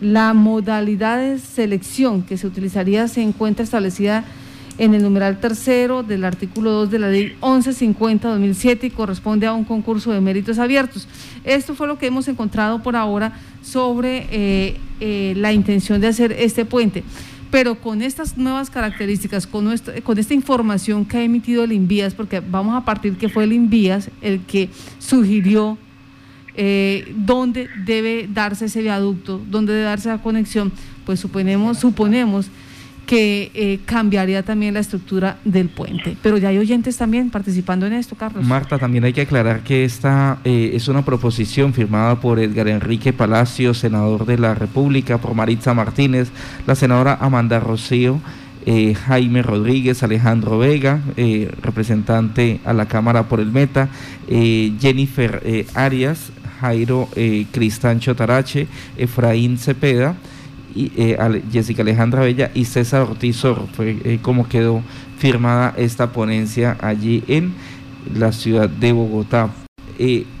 La 0.00 0.34
modalidad 0.34 1.18
de 1.18 1.38
selección 1.38 2.22
que 2.22 2.36
se 2.36 2.48
utilizaría 2.48 3.06
se 3.06 3.22
encuentra 3.22 3.62
establecida 3.62 4.24
en 4.78 4.94
el 4.94 5.02
numeral 5.02 5.40
tercero 5.40 6.02
del 6.02 6.24
artículo 6.24 6.70
2 6.70 6.90
de 6.90 6.98
la 6.98 7.08
ley 7.08 7.36
1150-2007 7.40 8.84
y 8.84 8.90
corresponde 8.90 9.46
a 9.46 9.52
un 9.52 9.64
concurso 9.64 10.12
de 10.12 10.20
méritos 10.20 10.58
abiertos. 10.58 11.06
Esto 11.44 11.74
fue 11.74 11.86
lo 11.86 11.98
que 11.98 12.06
hemos 12.06 12.28
encontrado 12.28 12.82
por 12.82 12.96
ahora 12.96 13.32
sobre 13.62 14.26
eh, 14.30 14.76
eh, 15.00 15.34
la 15.36 15.52
intención 15.52 16.00
de 16.00 16.08
hacer 16.08 16.32
este 16.32 16.64
puente. 16.64 17.04
Pero 17.50 17.80
con 17.80 18.00
estas 18.00 18.36
nuevas 18.36 18.70
características, 18.70 19.46
con, 19.46 19.74
con 20.04 20.18
esta 20.18 20.34
información 20.34 21.04
que 21.04 21.18
ha 21.18 21.22
emitido 21.22 21.64
el 21.64 21.72
INVIAS, 21.72 22.14
porque 22.14 22.40
vamos 22.40 22.76
a 22.76 22.84
partir 22.84 23.16
que 23.16 23.28
fue 23.28 23.44
el 23.44 23.52
INVIAS 23.52 24.10
el 24.22 24.40
que 24.40 24.70
sugirió 25.00 25.76
eh, 26.54 27.12
dónde 27.16 27.68
debe 27.84 28.28
darse 28.32 28.66
ese 28.66 28.82
viaducto, 28.82 29.40
dónde 29.50 29.72
debe 29.72 29.84
darse 29.84 30.08
la 30.08 30.22
conexión, 30.22 30.72
pues 31.06 31.20
suponemos, 31.20 31.78
suponemos 31.78 32.50
que 33.10 33.50
eh, 33.54 33.80
cambiaría 33.86 34.44
también 34.44 34.74
la 34.74 34.78
estructura 34.78 35.38
del 35.44 35.68
puente. 35.68 36.16
Pero 36.22 36.38
ya 36.38 36.50
hay 36.50 36.58
oyentes 36.58 36.96
también 36.96 37.28
participando 37.28 37.84
en 37.84 37.94
esto, 37.94 38.14
Carlos. 38.14 38.44
Marta, 38.44 38.78
también 38.78 39.02
hay 39.02 39.12
que 39.12 39.22
aclarar 39.22 39.64
que 39.64 39.84
esta 39.84 40.38
eh, 40.44 40.70
es 40.74 40.86
una 40.86 41.04
proposición 41.04 41.74
firmada 41.74 42.20
por 42.20 42.38
Edgar 42.38 42.68
Enrique 42.68 43.12
Palacio, 43.12 43.74
senador 43.74 44.26
de 44.26 44.38
la 44.38 44.54
República, 44.54 45.18
por 45.18 45.34
Maritza 45.34 45.74
Martínez, 45.74 46.28
la 46.68 46.76
senadora 46.76 47.18
Amanda 47.20 47.58
Rocío. 47.58 48.20
Eh, 48.66 48.94
Jaime 48.94 49.42
Rodríguez, 49.42 50.02
Alejandro 50.02 50.58
Vega, 50.58 51.00
representante 51.62 52.60
a 52.66 52.74
la 52.74 52.84
Cámara 52.84 53.22
por 53.22 53.40
el 53.40 53.50
Meta, 53.50 53.88
Jennifer 54.28 55.66
Arias, 55.74 56.30
Jairo 56.60 57.08
eh, 57.16 57.46
Cristancho 57.50 58.14
Tarache, 58.14 58.68
Efraín 58.96 59.58
Cepeda, 59.58 60.14
y, 60.74 60.92
eh, 60.96 61.42
Jessica 61.52 61.82
Alejandra 61.82 62.22
Bella 62.22 62.50
y 62.54 62.64
César 62.64 63.02
Ortiz 63.02 63.42
Fue 63.74 63.96
eh, 64.04 64.18
como 64.22 64.48
quedó 64.48 64.82
firmada 65.18 65.74
esta 65.76 66.12
ponencia 66.12 66.76
allí 66.80 67.22
en 67.28 67.52
la 68.14 68.32
ciudad 68.32 68.68
de 68.68 68.92
Bogotá. 68.92 69.50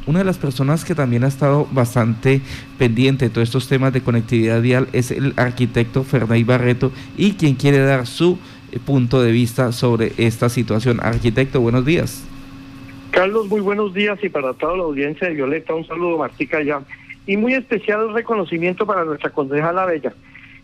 una 0.06 0.20
de 0.20 0.24
las 0.24 0.38
personas 0.38 0.84
que 0.84 0.94
también 0.94 1.24
ha 1.24 1.28
estado 1.28 1.68
bastante 1.70 2.40
pendiente 2.78 3.26
de 3.26 3.30
todos 3.30 3.48
estos 3.48 3.68
temas 3.68 3.92
de 3.92 4.00
conectividad 4.00 4.62
vial 4.62 4.88
es 4.92 5.10
el 5.10 5.34
arquitecto 5.36 6.02
Fernay 6.02 6.44
Barreto 6.44 6.92
y 7.16 7.32
quien 7.32 7.54
quiere 7.54 7.78
dar 7.78 8.06
su 8.06 8.38
punto 8.86 9.22
de 9.22 9.32
vista 9.32 9.72
sobre 9.72 10.12
esta 10.16 10.48
situación. 10.48 11.00
Arquitecto, 11.02 11.60
buenos 11.60 11.84
días. 11.84 12.24
Carlos, 13.10 13.48
muy 13.48 13.60
buenos 13.60 13.92
días 13.92 14.18
y 14.22 14.28
para 14.28 14.54
toda 14.54 14.76
la 14.76 14.84
audiencia 14.84 15.28
de 15.28 15.34
Violeta, 15.34 15.74
un 15.74 15.86
saludo 15.86 16.18
Martica 16.18 16.62
ya. 16.62 16.80
Y 17.30 17.36
muy 17.36 17.54
especial 17.54 18.12
reconocimiento 18.12 18.84
para 18.84 19.04
nuestra 19.04 19.30
concejala 19.30 19.86
Bella. 19.86 20.12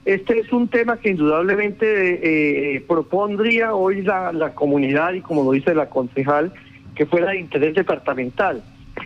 Este 0.05 0.41
es 0.41 0.53
un 0.53 0.67
tema 0.67 0.97
que 0.97 1.11
indudablemente 1.11 2.75
eh, 2.75 2.81
propondría 2.81 3.73
hoy 3.73 4.03
la, 4.03 4.33
la 4.33 4.53
comunidad 4.53 5.13
y 5.13 5.21
como 5.21 5.45
lo 5.45 5.53
dice 5.53 5.77
la 5.77 5.89
concejal, 5.89 6.53
que 6.97 7.07
fuera 7.07 7.31
de 7.31 7.39
interés 7.39 7.77
departamental. 7.77 8.65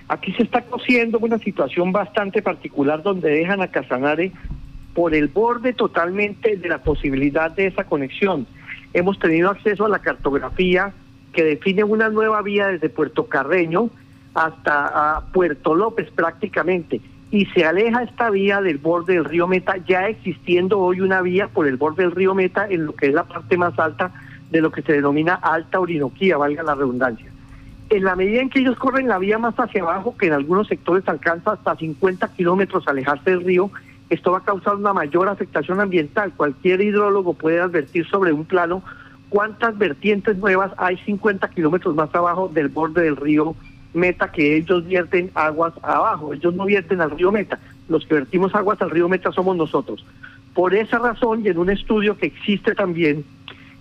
Aquí 0.09 0.33
se 0.33 0.45
está 0.45 0.63
cosiendo 0.63 1.19
una 1.19 1.37
situación 1.37 1.93
bastante 1.93 2.41
particular 2.41 3.03
donde 3.03 3.29
dejan 3.29 3.61
a 3.61 3.69
Casanare 3.69 4.33
por 4.95 5.15
el 5.15 5.29
borde 5.29 5.75
totalmente 5.75 6.57
de 6.57 6.67
la 6.67 6.79
posibilidad 6.79 7.51
de 7.51 7.67
esa 7.67 7.85
conexión. 7.85 8.47
Hemos 8.95 9.19
tenido 9.19 9.51
acceso 9.51 9.85
a 9.85 9.91
la 9.91 9.99
cartografía, 9.99 10.95
que 11.35 11.45
define 11.45 11.85
una 11.85 12.09
nueva 12.09 12.41
vía 12.41 12.69
desde 12.69 12.89
Puerto 12.89 13.27
Carreño 13.27 13.91
hasta 14.33 15.25
Puerto 15.35 15.75
López 15.75 16.11
prácticamente. 16.13 17.03
Y 17.31 17.47
se 17.47 17.65
aleja 17.65 18.03
esta 18.03 18.31
vía 18.31 18.61
del 18.61 18.79
borde 18.79 19.15
del 19.15 19.25
río 19.25 19.47
Meta, 19.47 19.77
ya 19.87 20.09
existiendo 20.09 20.81
hoy 20.81 21.01
una 21.01 21.23
vía 21.23 21.49
por 21.49 21.69
el 21.69 21.77
borde 21.77 22.03
del 22.03 22.13
río 22.13 22.35
Meta 22.35 22.67
en 22.69 22.87
lo 22.87 22.95
que 22.95 23.07
es 23.07 23.15
la 23.15 23.25
parte 23.25 23.57
más 23.57 23.79
alta 23.79 24.13
de 24.51 24.61
lo 24.61 24.73
que 24.73 24.83
se 24.83 24.93
denomina 24.93 25.35
Alta 25.35 25.79
Orinoquía, 25.79 26.37
valga 26.37 26.63
la 26.63 26.75
redundancia. 26.75 27.31
En 27.89 28.05
la 28.05 28.17
medida 28.17 28.41
en 28.41 28.51
que 28.51 28.61
ellos 28.61 28.77
corren 28.79 29.09
la 29.09 29.19
vía 29.19 29.39
más 29.39 29.55
hacia 29.57 29.83
abajo, 29.83 30.17
que 30.17 30.27
en 30.27 30.33
algunos 30.33 30.69
sectores 30.69 31.09
alcanza 31.09 31.53
hasta 31.53 31.77
50 31.77 32.29
kilómetros 32.35 32.87
alejarse 32.89 33.31
del 33.31 33.45
río, 33.45 33.71
esto 34.11 34.33
va 34.33 34.39
a 34.39 34.45
causar 34.45 34.75
una 34.75 34.93
mayor 34.93 35.29
afectación 35.29 35.81
ambiental. 35.81 36.33
Cualquier 36.37 36.81
hidrólogo 36.81 37.35
puede 37.35 37.61
advertir 37.61 38.07
sobre 38.09 38.33
un 38.33 38.45
plano 38.45 38.83
cuántas 39.29 39.79
vertientes 39.79 40.37
nuevas 40.37 40.73
hay 40.77 40.97
50 40.99 41.49
kilómetros 41.51 41.95
más 41.95 42.13
abajo 42.15 42.49
del 42.49 42.69
borde 42.69 43.03
del 43.03 43.17
río 43.17 43.55
Meta 43.93 44.31
que 44.31 44.57
ellos 44.57 44.87
vierten 44.87 45.31
aguas 45.35 45.73
abajo, 45.83 46.33
ellos 46.33 46.55
no 46.55 46.65
vierten 46.65 47.01
al 47.01 47.11
río 47.11 47.33
Meta, 47.33 47.59
los 47.89 48.07
que 48.07 48.15
vertimos 48.15 48.55
aguas 48.55 48.81
al 48.83 48.91
río 48.91 49.09
Meta 49.09 49.33
somos 49.33 49.57
nosotros. 49.57 50.05
Por 50.55 50.75
esa 50.75 50.99
razón, 50.99 51.43
y 51.45 51.49
en 51.49 51.59
un 51.59 51.71
estudio 51.71 52.17
que 52.17 52.27
existe 52.27 52.75
también, 52.75 53.25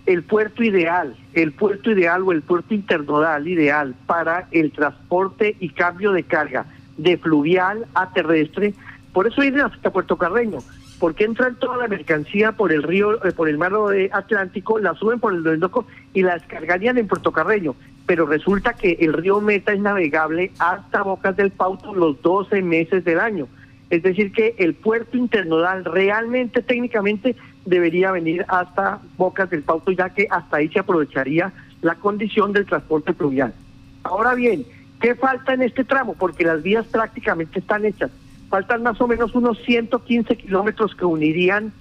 el 0.06 0.24
puerto 0.24 0.64
ideal, 0.64 1.16
el 1.34 1.52
puerto 1.52 1.92
ideal 1.92 2.24
o 2.24 2.32
el 2.32 2.42
puerto 2.42 2.74
internodal 2.74 3.48
ideal 3.48 3.94
para 4.08 4.48
el 4.52 4.72
transporte 4.72 5.56
y 5.60 5.70
cambio 5.70 6.12
de 6.12 6.24
carga 6.24 6.66
de 6.98 7.18
fluvial 7.18 7.86
a 7.94 8.12
terrestre, 8.12 8.74
por 9.14 9.28
eso 9.28 9.42
viene 9.42 9.62
hasta 9.62 9.92
Puerto 9.92 10.18
Carreño, 10.18 10.60
porque 11.00 11.24
entran 11.24 11.56
toda 11.56 11.78
la 11.78 11.88
mercancía 11.88 12.52
por 12.52 12.72
el 12.72 12.84
río, 12.84 13.24
eh, 13.26 13.32
por 13.32 13.50
el 13.50 13.58
mar 13.58 13.72
Atlántico, 14.12 14.80
la 14.80 14.94
suben 14.96 15.20
por 15.20 15.34
el 15.34 15.46
Orinoco 15.46 15.86
y 16.14 16.22
la 16.24 16.36
descargarían 16.36 16.98
en 16.98 17.08
Puerto 17.08 17.32
Carreño. 17.32 17.76
Pero 18.10 18.26
resulta 18.26 18.74
que 18.74 18.98
el 19.02 19.14
río 19.14 19.40
Meta 19.40 19.72
es 19.72 19.80
navegable 19.80 20.50
hasta 20.58 21.04
Bocas 21.04 21.38
del 21.38 21.52
Pauto 21.52 21.94
los 21.94 22.20
12 22.24 22.64
meses 22.64 23.06
del 23.06 23.20
año. 23.20 23.48
Es 23.92 24.02
decir, 24.02 24.32
que 24.32 24.56
el 24.58 24.74
puerto 24.74 25.16
internodal 25.16 25.86
realmente, 25.86 26.64
técnicamente, 26.64 27.36
debería 27.66 28.12
venir 28.12 28.44
hasta 28.48 29.00
Bocas 29.16 29.52
del 29.52 29.62
Pauto, 29.62 29.92
ya 29.92 30.10
que 30.10 30.26
hasta 30.28 30.58
ahí 30.58 30.70
se 30.70 30.80
aprovecharía 30.80 31.54
la 31.84 31.94
condición 31.94 32.52
del 32.52 32.66
transporte 32.66 33.14
fluvial. 33.14 33.54
Ahora 34.02 34.34
bien, 34.34 34.66
¿qué 35.00 35.14
falta 35.14 35.54
en 35.54 35.62
este 35.62 35.84
tramo? 35.84 36.16
Porque 36.16 36.44
las 36.44 36.64
vías 36.64 36.88
prácticamente 36.88 37.60
están 37.60 37.86
hechas 37.86 38.10
faltan 38.50 38.82
más 38.82 39.00
o 39.00 39.08
menos 39.08 39.36
unos 39.36 39.60
115 39.60 40.36
kilómetros 40.36 40.96
que 40.96 41.06
unirían 41.06 41.72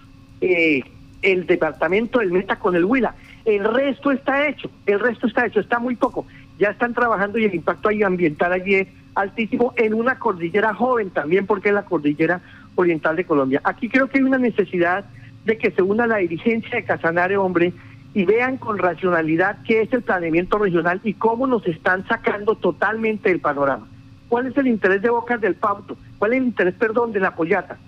eh, 0.42 0.82
el 1.22 1.46
departamento 1.46 2.20
del 2.20 2.32
Meta 2.32 2.58
con 2.58 2.76
el 2.76 2.84
Huila. 2.84 3.14
El 3.44 3.64
resto 3.64 4.10
está 4.10 4.46
hecho, 4.48 4.70
el 4.86 5.00
resto 5.00 5.26
está 5.26 5.46
hecho, 5.46 5.60
está 5.60 5.78
muy 5.78 5.96
poco. 5.96 6.26
Ya 6.58 6.70
están 6.70 6.94
trabajando 6.94 7.38
y 7.38 7.44
el 7.44 7.54
impacto 7.54 7.88
ambiental 8.04 8.52
allí 8.52 8.74
es 8.74 8.88
altísimo 9.14 9.72
en 9.76 9.94
una 9.94 10.18
cordillera 10.18 10.74
joven 10.74 11.10
también, 11.10 11.46
porque 11.46 11.68
es 11.68 11.74
la 11.74 11.84
cordillera 11.84 12.40
oriental 12.74 13.16
de 13.16 13.24
Colombia. 13.24 13.60
Aquí 13.64 13.88
creo 13.88 14.08
que 14.08 14.18
hay 14.18 14.24
una 14.24 14.38
necesidad 14.38 15.04
de 15.44 15.58
que 15.58 15.70
se 15.70 15.82
una 15.82 16.06
la 16.06 16.18
dirigencia 16.18 16.76
de 16.76 16.84
Casanare, 16.84 17.36
hombre, 17.36 17.72
y 18.14 18.24
vean 18.24 18.56
con 18.56 18.78
racionalidad 18.78 19.58
qué 19.66 19.82
es 19.82 19.92
el 19.92 20.02
planeamiento 20.02 20.58
regional 20.58 21.00
y 21.04 21.14
cómo 21.14 21.46
nos 21.46 21.66
están 21.66 22.06
sacando 22.06 22.54
totalmente 22.56 23.28
del 23.28 23.40
panorama. 23.40 23.86
¿Cuál 24.28 24.46
es 24.46 24.56
el 24.56 24.66
interés 24.66 25.02
de 25.02 25.10
Bocas 25.10 25.40
del 25.40 25.54
Pauto? 25.54 25.96
¿Cuál 26.18 26.32
es 26.32 26.38
el 26.38 26.46
interés, 26.46 26.74
perdón, 26.74 27.12
de 27.12 27.20
la 27.20 27.34
Pollata? 27.34 27.78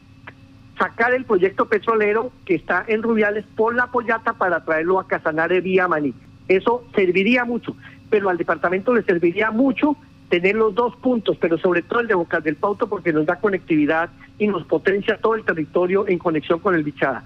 Sacar 0.81 1.13
el 1.13 1.27
proyecto 1.27 1.67
petrolero 1.67 2.33
que 2.47 2.55
está 2.55 2.87
en 2.89 3.03
Rubiales 3.03 3.45
por 3.55 3.75
la 3.75 3.89
Pollata 3.89 4.33
para 4.33 4.65
traerlo 4.65 4.99
a 4.99 5.07
Casanare 5.07 5.61
vía 5.61 5.87
Maní. 5.87 6.15
Eso 6.49 6.85
serviría 6.95 7.45
mucho, 7.45 7.77
pero 8.09 8.31
al 8.31 8.39
departamento 8.39 8.95
le 8.95 9.03
serviría 9.03 9.51
mucho 9.51 9.95
tener 10.31 10.55
los 10.55 10.75
dos 10.75 10.97
puntos, 10.97 11.37
pero 11.39 11.59
sobre 11.59 11.83
todo 11.83 12.01
el 12.01 12.07
de 12.07 12.15
Bocas 12.15 12.43
del 12.43 12.57
Pauto 12.57 12.89
porque 12.89 13.13
nos 13.13 13.27
da 13.27 13.37
conectividad 13.37 14.09
y 14.39 14.47
nos 14.47 14.65
potencia 14.65 15.19
todo 15.19 15.35
el 15.35 15.45
territorio 15.45 16.09
en 16.09 16.19
conexión 16.19 16.61
con 16.61 16.75
el 16.75 16.83
Bichada. 16.83 17.25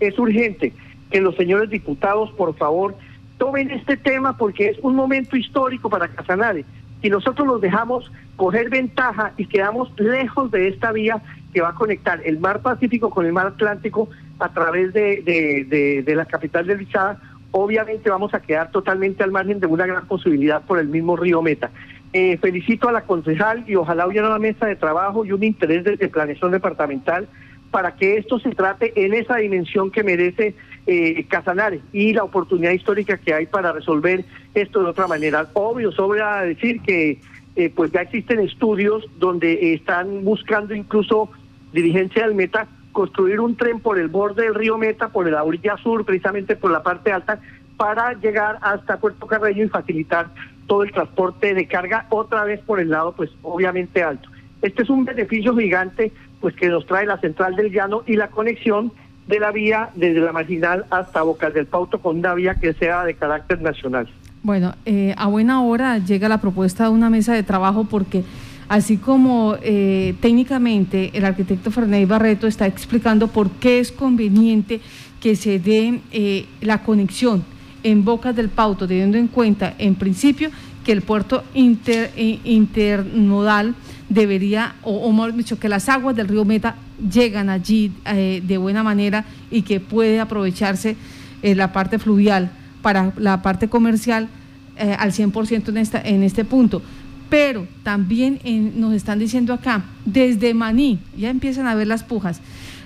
Es 0.00 0.18
urgente 0.18 0.72
que 1.08 1.20
los 1.20 1.36
señores 1.36 1.70
diputados, 1.70 2.32
por 2.32 2.56
favor, 2.56 2.96
tomen 3.38 3.70
este 3.70 3.96
tema 3.96 4.36
porque 4.36 4.70
es 4.70 4.78
un 4.80 4.96
momento 4.96 5.36
histórico 5.36 5.88
para 5.88 6.08
Casanare 6.08 6.64
y 7.02 7.08
nosotros 7.08 7.46
los 7.46 7.60
dejamos 7.60 8.10
coger 8.34 8.68
ventaja 8.68 9.32
y 9.36 9.46
quedamos 9.46 9.92
lejos 9.96 10.50
de 10.50 10.66
esta 10.66 10.90
vía 10.90 11.22
que 11.56 11.62
va 11.62 11.70
a 11.70 11.74
conectar 11.74 12.20
el 12.22 12.38
mar 12.38 12.60
Pacífico 12.60 13.08
con 13.08 13.24
el 13.24 13.32
mar 13.32 13.46
Atlántico 13.46 14.10
a 14.38 14.52
través 14.52 14.92
de, 14.92 16.04
la 16.06 16.26
capital 16.26 16.66
de 16.66 16.76
Lichada, 16.76 17.18
obviamente 17.50 18.10
vamos 18.10 18.34
a 18.34 18.42
quedar 18.42 18.70
totalmente 18.70 19.24
al 19.24 19.30
margen 19.30 19.58
de 19.58 19.66
una 19.66 19.86
gran 19.86 20.06
posibilidad 20.06 20.60
por 20.66 20.78
el 20.78 20.88
mismo 20.88 21.16
río 21.16 21.40
Meta. 21.40 21.70
Eh, 22.12 22.36
felicito 22.42 22.90
a 22.90 22.92
la 22.92 23.04
concejal 23.04 23.64
y 23.66 23.74
ojalá 23.74 24.06
hubiera 24.06 24.26
una 24.26 24.38
mesa 24.38 24.66
de 24.66 24.76
trabajo 24.76 25.24
y 25.24 25.32
un 25.32 25.44
interés 25.44 25.84
de 25.84 26.08
planeación 26.08 26.52
departamental 26.52 27.26
para 27.70 27.96
que 27.96 28.18
esto 28.18 28.38
se 28.38 28.50
trate 28.50 28.92
en 28.94 29.14
esa 29.14 29.36
dimensión 29.36 29.90
que 29.90 30.02
merece 30.02 30.54
eh, 30.86 31.24
Casanare 31.26 31.80
y 31.90 32.12
la 32.12 32.24
oportunidad 32.24 32.72
histórica 32.72 33.16
que 33.16 33.32
hay 33.32 33.46
para 33.46 33.72
resolver 33.72 34.26
esto 34.52 34.82
de 34.82 34.90
otra 34.90 35.06
manera. 35.06 35.48
Obvio, 35.54 35.90
sobra 35.90 36.42
decir 36.42 36.82
que 36.82 37.18
eh, 37.56 37.72
pues 37.74 37.90
ya 37.92 38.02
existen 38.02 38.40
estudios 38.40 39.06
donde 39.18 39.72
están 39.72 40.22
buscando 40.24 40.74
incluso 40.74 41.30
dirigencia 41.76 42.24
del 42.24 42.34
Meta 42.34 42.66
construir 42.92 43.40
un 43.40 43.56
tren 43.56 43.80
por 43.80 43.98
el 43.98 44.08
borde 44.08 44.44
del 44.44 44.54
río 44.54 44.78
Meta, 44.78 45.10
por 45.10 45.30
la 45.30 45.44
orilla 45.44 45.76
sur, 45.76 46.06
precisamente 46.06 46.56
por 46.56 46.70
la 46.70 46.82
parte 46.82 47.12
alta, 47.12 47.38
para 47.76 48.14
llegar 48.14 48.58
hasta 48.62 48.98
Puerto 48.98 49.26
Carreño 49.26 49.64
y 49.64 49.68
facilitar 49.68 50.30
todo 50.66 50.82
el 50.82 50.92
transporte 50.92 51.52
de 51.52 51.66
carga 51.68 52.06
otra 52.08 52.44
vez 52.44 52.60
por 52.60 52.80
el 52.80 52.88
lado, 52.88 53.12
pues 53.12 53.30
obviamente 53.42 54.02
alto. 54.02 54.30
Este 54.62 54.82
es 54.82 54.88
un 54.88 55.04
beneficio 55.04 55.54
gigante, 55.54 56.10
pues 56.40 56.56
que 56.56 56.68
nos 56.68 56.86
trae 56.86 57.04
la 57.04 57.18
central 57.18 57.54
del 57.54 57.70
llano 57.70 58.02
y 58.06 58.16
la 58.16 58.28
conexión 58.28 58.90
de 59.26 59.40
la 59.40 59.52
vía 59.52 59.90
desde 59.94 60.20
la 60.20 60.32
marginal 60.32 60.86
hasta 60.90 61.22
Bocas 61.22 61.52
del 61.52 61.66
Pauto 61.66 62.00
con 62.00 62.18
una 62.18 62.32
vía 62.32 62.54
que 62.54 62.72
sea 62.72 63.04
de 63.04 63.14
carácter 63.14 63.60
nacional. 63.60 64.08
Bueno, 64.42 64.74
eh, 64.86 65.14
a 65.18 65.26
buena 65.26 65.62
hora 65.62 65.98
llega 65.98 66.28
la 66.28 66.40
propuesta 66.40 66.84
de 66.84 66.90
una 66.90 67.10
mesa 67.10 67.34
de 67.34 67.42
trabajo 67.42 67.84
porque 67.84 68.24
así 68.68 68.96
como 68.96 69.56
eh, 69.62 70.14
técnicamente 70.20 71.10
el 71.14 71.24
arquitecto 71.24 71.70
Ferney 71.70 72.04
Barreto 72.04 72.46
está 72.46 72.66
explicando 72.66 73.28
por 73.28 73.50
qué 73.50 73.78
es 73.78 73.92
conveniente 73.92 74.80
que 75.20 75.36
se 75.36 75.58
dé 75.58 76.00
eh, 76.12 76.46
la 76.60 76.82
conexión 76.82 77.44
en 77.82 78.04
Bocas 78.04 78.34
del 78.34 78.48
Pauto, 78.48 78.88
teniendo 78.88 79.16
en 79.16 79.28
cuenta 79.28 79.74
en 79.78 79.94
principio 79.94 80.50
que 80.84 80.92
el 80.92 81.02
puerto 81.02 81.44
eh, 81.54 82.40
internodal 82.44 83.74
debería, 84.08 84.74
o, 84.82 85.10
mejor 85.12 85.34
dicho, 85.34 85.58
que 85.58 85.68
las 85.68 85.88
aguas 85.88 86.16
del 86.16 86.28
río 86.28 86.44
Meta 86.44 86.76
llegan 87.12 87.50
allí 87.50 87.92
de 88.04 88.58
buena 88.58 88.82
manera 88.82 89.24
y 89.50 89.62
que 89.62 89.80
puede 89.80 90.20
aprovecharse 90.20 90.96
la 91.42 91.72
parte 91.72 91.98
fluvial 91.98 92.50
para 92.82 93.12
la 93.16 93.42
parte 93.42 93.68
comercial 93.68 94.28
al 94.78 95.12
100% 95.12 95.68
en, 95.68 95.76
esta, 95.76 96.00
en 96.00 96.22
este 96.22 96.44
punto 96.44 96.82
pero 97.28 97.66
también 97.82 98.40
nos 98.76 98.94
están 98.94 99.18
diciendo 99.18 99.52
acá, 99.52 99.84
desde 100.04 100.54
Maní, 100.54 100.98
ya 101.16 101.30
empiezan 101.30 101.66
a 101.66 101.74
ver 101.74 101.86
las 101.86 102.04
pujas, 102.04 102.40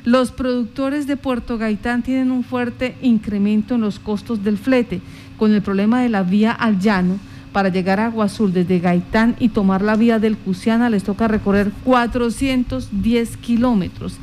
los 0.05 0.31
productores 0.33 1.07
de 1.07 1.19
Puerto 1.19 1.59
Gaitán 1.59 2.03
tienen 2.03 2.31
un 2.31 2.43
fuerte 2.43 2.97
incremento 3.03 3.75
en 3.75 3.83
los 3.83 3.99
costos 3.99 4.43
del 4.43 4.57
flete, 4.57 5.03
con 5.37 5.53
el 5.53 5.61
problema 5.61 6.01
de 6.01 6.09
la 6.09 6.23
vía 6.23 6.53
al 6.53 6.79
llano. 6.79 7.19
Para 7.53 7.69
llegar 7.69 7.99
a 7.99 8.07
Agua 8.07 8.27
Azul 8.27 8.53
desde 8.53 8.79
Gaitán 8.79 9.35
y 9.41 9.49
tomar 9.49 9.83
la 9.83 9.97
vía 9.97 10.21
del 10.21 10.37
Cusiana 10.37 10.89
les 10.89 11.03
toca 11.03 11.27
recorrer 11.27 11.73
410 11.85 13.37
kilómetros. 13.39 14.19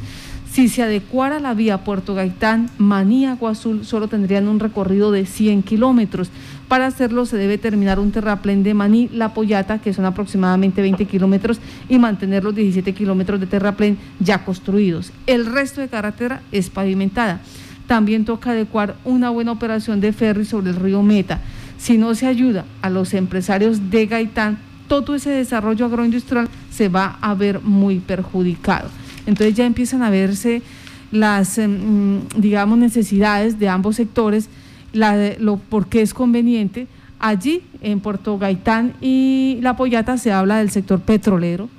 Si 0.57 0.69
se 0.69 0.81
adecuara 0.81 1.39
la 1.39 1.53
vía 1.53 1.83
Puerto 1.83 2.15
Gaitán, 2.15 2.71
Maní, 2.79 3.27
Agua 3.27 3.51
Azul, 3.51 3.85
solo 3.85 4.07
tendrían 4.07 4.47
un 4.47 4.59
recorrido 4.59 5.11
de 5.11 5.27
100 5.27 5.61
kilómetros. 5.61 6.31
Para 6.67 6.87
hacerlo 6.87 7.27
se 7.27 7.37
debe 7.37 7.59
terminar 7.59 7.99
un 7.99 8.09
terraplén 8.09 8.63
de 8.63 8.73
Maní, 8.73 9.07
La 9.13 9.35
Pollata, 9.35 9.77
que 9.77 9.93
son 9.93 10.05
aproximadamente 10.05 10.81
20 10.81 11.05
kilómetros, 11.05 11.59
y 11.87 11.99
mantener 11.99 12.43
los 12.43 12.55
17 12.55 12.91
kilómetros 12.93 13.39
de 13.39 13.45
terraplén 13.45 13.99
ya 14.19 14.43
construidos. 14.45 15.11
El 15.27 15.45
resto 15.45 15.79
de 15.79 15.89
carretera 15.89 16.41
es 16.51 16.71
pavimentada. 16.71 17.39
También 17.85 18.25
toca 18.25 18.49
adecuar 18.49 18.95
una 19.05 19.29
buena 19.29 19.51
operación 19.51 20.01
de 20.01 20.11
ferry 20.11 20.43
sobre 20.43 20.71
el 20.71 20.77
río 20.77 21.03
Meta. 21.03 21.39
Si 21.77 21.99
no 21.99 22.15
se 22.15 22.25
ayuda 22.25 22.65
a 22.81 22.89
los 22.89 23.13
empresarios 23.13 23.91
de 23.91 24.07
Gaitán, 24.07 24.57
todo 24.87 25.13
ese 25.13 25.29
desarrollo 25.29 25.85
agroindustrial 25.85 26.49
se 26.71 26.89
va 26.89 27.19
a 27.21 27.35
ver 27.35 27.61
muy 27.61 27.99
perjudicado. 27.99 28.89
Entonces 29.27 29.55
ya 29.55 29.65
empiezan 29.65 30.01
a 30.01 30.09
verse 30.09 30.63
las, 31.11 31.57
em, 31.59 32.21
digamos, 32.35 32.79
necesidades 32.79 33.59
de 33.59 33.69
ambos 33.69 33.95
sectores 33.95 34.49
lo, 34.93 35.57
por 35.57 35.87
qué 35.87 36.01
es 36.01 36.13
conveniente. 36.13 36.87
Allí, 37.19 37.61
en 37.81 37.99
Puerto 37.99 38.37
Gaitán 38.39 38.93
y 39.01 39.59
La 39.61 39.75
Pollata, 39.75 40.17
se 40.17 40.31
habla 40.31 40.57
del 40.57 40.71
sector 40.71 40.99
petrolero, 41.01 41.69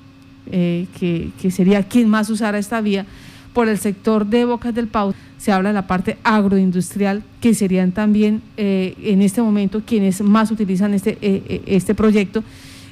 eh, 0.50 0.86
que, 0.98 1.30
que, 1.40 1.50
sería 1.50 1.82
quien 1.82 2.08
más 2.08 2.30
usara 2.30 2.58
esta 2.58 2.80
vía. 2.80 3.06
Por 3.52 3.68
el 3.68 3.78
sector 3.78 4.26
de 4.26 4.44
Bocas 4.44 4.74
del 4.74 4.86
Pau 4.86 5.14
se 5.38 5.52
habla 5.52 5.70
de 5.70 5.74
la 5.74 5.86
parte 5.86 6.18
agroindustrial, 6.24 7.22
que 7.40 7.54
serían 7.54 7.92
también 7.92 8.42
eh, 8.56 8.94
en 9.02 9.22
este 9.22 9.40
momento 9.40 9.82
quienes 9.84 10.20
más 10.20 10.50
utilizan 10.50 10.94
este, 10.94 11.16
eh, 11.22 11.62
este 11.66 11.94
proyecto. 11.94 12.44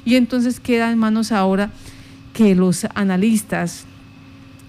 Y 0.05 0.15
entonces 0.15 0.59
queda 0.59 0.91
en 0.91 0.97
manos 0.97 1.31
ahora 1.31 1.71
que 2.33 2.55
los 2.55 2.87
analistas, 2.95 3.85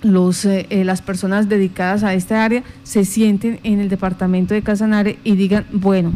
los, 0.03 0.45
eh, 0.45 0.67
eh, 0.71 0.85
las 0.85 1.03
personas 1.03 1.49
dedicadas 1.49 2.05
a 2.05 2.15
esta 2.15 2.45
área 2.45 2.63
se 2.83 3.05
sienten 3.05 3.59
en 3.65 3.81
el 3.81 3.89
departamento 3.89 4.55
de 4.55 4.63
Casanare 4.63 5.19
y 5.25 5.37
digan, 5.37 5.67
bueno, 5.73 6.13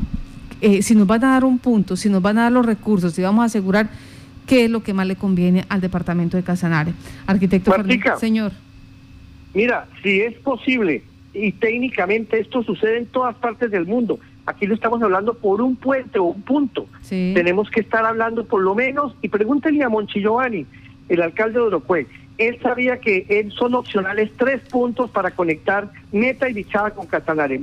eh, 0.61 0.83
si 0.83 0.95
nos 0.95 1.07
van 1.07 1.25
a 1.25 1.33
dar 1.33 1.45
un 1.45 1.59
punto, 1.59 1.97
si 1.97 2.09
nos 2.09 2.23
van 2.23 2.39
a 2.39 2.43
dar 2.43 2.53
los 2.53 2.65
recursos, 2.65 3.15
si 3.15 3.23
vamos 3.23 3.43
a 3.43 3.47
asegurar 3.47 3.91
qué 4.47 4.65
es 4.65 4.71
lo 4.71 4.83
que 4.83 4.95
más 4.95 5.07
le 5.07 5.17
conviene 5.17 5.65
al 5.69 5.81
departamento 5.81 6.37
de 6.37 6.43
Casanare. 6.43 6.93
Arquitecto 7.27 7.73
señor. 8.19 8.53
Mira, 9.55 9.87
si 10.03 10.21
es 10.21 10.35
posible 10.35 11.03
y 11.35 11.53
técnicamente 11.53 12.39
esto 12.41 12.63
sucede 12.63 12.99
en 12.99 13.07
todas 13.07 13.35
partes 13.37 13.71
del 13.71 13.87
mundo, 13.87 14.19
aquí 14.47 14.67
lo 14.67 14.75
estamos 14.75 15.03
hablando 15.03 15.35
por 15.35 15.61
un 15.61 15.77
puente 15.77 16.19
o 16.19 16.25
un 16.25 16.43
punto. 16.43 16.87
Tenemos 17.09 17.69
que 17.71 17.81
estar 17.81 18.05
hablando 18.05 18.45
por 18.45 18.63
lo 18.63 18.75
menos, 18.75 19.15
y 19.23 19.29
pregúntele 19.29 19.83
a 19.83 19.89
Monchi 19.89 20.21
Giovanni, 20.21 20.67
el 21.09 21.23
alcalde 21.23 21.59
de 21.59 21.67
Orocué, 21.67 22.07
él 22.39 22.59
sabía 22.63 22.99
que 22.99 23.49
son 23.57 23.75
opcionales 23.75 24.31
tres 24.37 24.61
puntos 24.69 25.11
para 25.11 25.31
conectar 25.33 25.91
Meta 26.13 26.49
y 26.49 26.55
Bichada 26.55 26.91
con 26.91 27.07
Catanare. 27.07 27.61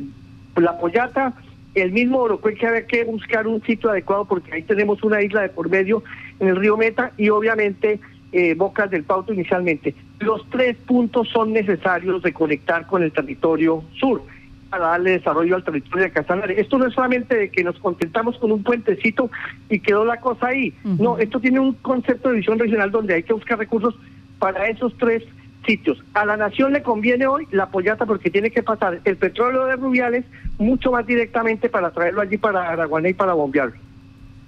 La 0.56 0.78
Pollata, 0.78 1.34
el 1.76 1.92
mismo 1.92 2.20
Orocuel 2.20 2.58
que 2.58 2.68
había 2.68 2.86
que 2.86 3.04
buscar 3.04 3.48
un 3.48 3.62
sitio 3.64 3.90
adecuado 3.90 4.26
porque 4.26 4.54
ahí 4.54 4.64
tenemos 4.64 5.04
una 5.04 5.22
isla 5.22 5.42
de 5.42 5.50
por 5.50 5.70
medio 5.70 6.04
en 6.40 6.50
el 6.50 6.56
río 6.56 6.78
Meta 6.78 7.12
y 7.18 7.30
obviamente 7.30 8.00
eh, 8.32 8.54
Bocas 8.56 8.90
del 8.92 9.04
Pauto 9.04 9.34
inicialmente. 9.34 9.96
Los 10.20 10.48
tres 10.50 10.78
puntos 10.78 11.30
son 11.30 11.54
necesarios 11.54 12.22
de 12.22 12.34
conectar 12.34 12.86
con 12.86 13.04
el 13.04 13.12
territorio 13.12 13.84
sur 14.00 14.22
para 14.70 14.88
darle 14.88 15.12
desarrollo 15.12 15.56
al 15.56 15.64
territorio 15.64 16.06
de 16.06 16.12
Casanare. 16.12 16.62
Esto 16.62 16.78
no 16.78 16.86
es 16.86 16.94
solamente 16.94 17.36
de 17.36 17.50
que 17.50 17.64
nos 17.64 17.80
contentamos 17.80 18.38
con 18.38 18.52
un 18.52 18.62
puentecito 18.62 19.32
y 19.68 19.80
quedó 19.80 20.06
la 20.06 20.20
cosa 20.20 20.48
ahí. 20.48 20.76
No, 20.84 21.18
esto 21.18 21.40
tiene 21.40 21.60
un 21.60 21.74
concepto 21.74 22.30
de 22.30 22.36
visión 22.36 22.60
regional 22.60 22.92
donde 22.92 23.16
hay 23.16 23.24
que 23.24 23.34
buscar 23.34 23.58
recursos 23.58 23.96
para 24.40 24.68
esos 24.68 24.98
tres 24.98 25.24
sitios. 25.66 26.02
A 26.14 26.26
la 26.26 26.38
nación 26.38 26.74
le 26.74 26.82
conviene 26.82 27.28
hoy 27.28 27.48
la 27.52 27.68
pollata 27.68 28.06
porque 28.06 28.30
tiene 28.30 28.50
que 28.50 28.64
pasar 28.64 29.02
el 29.04 29.18
petróleo 29.18 29.66
de 29.66 29.76
Rubiales 29.76 30.26
mucho 30.58 30.92
más 30.92 31.06
directamente 31.06 31.70
para 31.70 31.92
traerlo 31.92 32.22
allí 32.22 32.38
para 32.38 32.70
Araguané 32.70 33.10
y 33.10 33.14
para 33.14 33.34
bombearlo. 33.34 33.76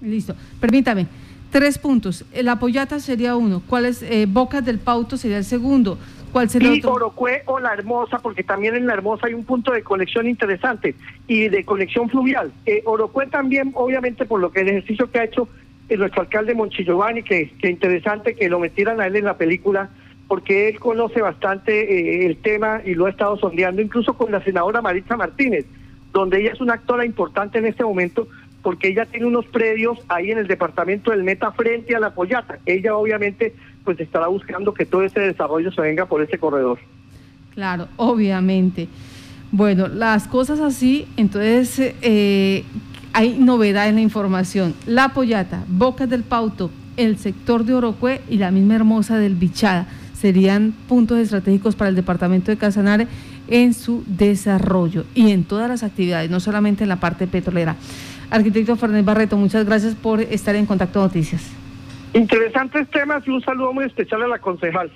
Listo. 0.00 0.34
Permítame. 0.60 1.06
Tres 1.50 1.78
puntos. 1.78 2.24
La 2.34 2.58
pollata 2.58 2.98
sería 2.98 3.36
uno. 3.36 3.62
¿Cuál 3.68 3.84
es? 3.84 4.02
Eh, 4.02 4.26
Bocas 4.26 4.64
del 4.64 4.78
Pauto 4.78 5.16
sería 5.16 5.36
el 5.36 5.44
segundo. 5.44 5.98
¿Cuál 6.32 6.48
sería 6.48 6.74
y 6.74 6.78
otro? 6.78 7.14
o 7.44 7.60
La 7.60 7.74
Hermosa, 7.74 8.18
porque 8.18 8.42
también 8.42 8.74
en 8.74 8.86
La 8.86 8.94
Hermosa 8.94 9.26
hay 9.26 9.34
un 9.34 9.44
punto 9.44 9.70
de 9.70 9.82
conexión 9.82 10.26
interesante 10.26 10.94
y 11.26 11.48
de 11.50 11.64
conexión 11.64 12.08
fluvial. 12.08 12.50
Eh, 12.64 12.82
también, 13.30 13.72
obviamente, 13.74 14.24
por 14.24 14.40
lo 14.40 14.50
que 14.50 14.62
el 14.62 14.68
ejercicio 14.68 15.10
que 15.10 15.18
ha 15.18 15.24
hecho 15.24 15.46
nuestro 15.96 16.22
alcalde 16.22 16.54
Monchillovani, 16.54 17.22
que, 17.22 17.50
que 17.60 17.70
interesante 17.70 18.34
que 18.34 18.48
lo 18.48 18.58
metieran 18.58 19.00
a 19.00 19.06
él 19.06 19.16
en 19.16 19.24
la 19.24 19.36
película, 19.36 19.90
porque 20.28 20.68
él 20.68 20.80
conoce 20.80 21.20
bastante 21.20 22.22
eh, 22.22 22.26
el 22.26 22.38
tema 22.38 22.80
y 22.84 22.94
lo 22.94 23.06
ha 23.06 23.10
estado 23.10 23.36
sondeando, 23.36 23.82
incluso 23.82 24.14
con 24.14 24.32
la 24.32 24.42
senadora 24.42 24.80
Maritza 24.80 25.16
Martínez, 25.16 25.66
donde 26.12 26.40
ella 26.40 26.52
es 26.52 26.60
una 26.60 26.74
actora 26.74 27.04
importante 27.04 27.58
en 27.58 27.66
este 27.66 27.84
momento, 27.84 28.28
porque 28.62 28.88
ella 28.88 29.06
tiene 29.06 29.26
unos 29.26 29.44
predios 29.46 29.98
ahí 30.08 30.30
en 30.30 30.38
el 30.38 30.46
departamento 30.46 31.10
del 31.10 31.24
Meta 31.24 31.52
frente 31.52 31.94
a 31.96 32.00
la 32.00 32.14
Pollata. 32.14 32.58
Ella 32.64 32.96
obviamente 32.96 33.54
pues 33.84 33.98
estará 34.00 34.28
buscando 34.28 34.72
que 34.72 34.86
todo 34.86 35.02
ese 35.02 35.20
desarrollo 35.20 35.72
se 35.72 35.80
venga 35.80 36.06
por 36.06 36.22
ese 36.22 36.38
corredor. 36.38 36.78
Claro, 37.54 37.88
obviamente. 37.96 38.88
Bueno, 39.50 39.88
las 39.88 40.28
cosas 40.28 40.60
así, 40.60 41.06
entonces, 41.18 41.94
eh, 42.00 42.64
hay 43.12 43.38
novedad 43.38 43.88
en 43.88 43.96
la 43.96 44.00
información. 44.00 44.74
La 44.86 45.10
Pollata, 45.10 45.64
Bocas 45.68 46.08
del 46.08 46.22
Pauto, 46.22 46.70
el 46.96 47.18
sector 47.18 47.64
de 47.64 47.74
Orocue 47.74 48.20
y 48.28 48.36
la 48.36 48.50
misma 48.50 48.74
Hermosa 48.76 49.18
del 49.18 49.34
Bichada 49.34 49.86
serían 50.14 50.72
puntos 50.88 51.18
estratégicos 51.18 51.74
para 51.74 51.88
el 51.88 51.96
departamento 51.96 52.50
de 52.50 52.56
Casanare 52.56 53.08
en 53.48 53.74
su 53.74 54.04
desarrollo 54.06 55.04
y 55.14 55.32
en 55.32 55.44
todas 55.44 55.68
las 55.68 55.82
actividades, 55.82 56.30
no 56.30 56.40
solamente 56.40 56.84
en 56.84 56.88
la 56.88 57.00
parte 57.00 57.26
petrolera. 57.26 57.76
Arquitecto 58.30 58.76
Fernández 58.76 59.04
Barreto, 59.04 59.36
muchas 59.36 59.66
gracias 59.66 59.94
por 59.94 60.20
estar 60.20 60.54
en 60.54 60.64
Contacto 60.64 61.00
Noticias. 61.00 61.50
Interesantes 62.14 62.88
temas 62.88 63.26
y 63.26 63.30
un 63.30 63.42
saludo 63.42 63.72
muy 63.72 63.84
especial 63.84 64.22
a 64.22 64.28
la 64.28 64.38
concejal. 64.38 64.90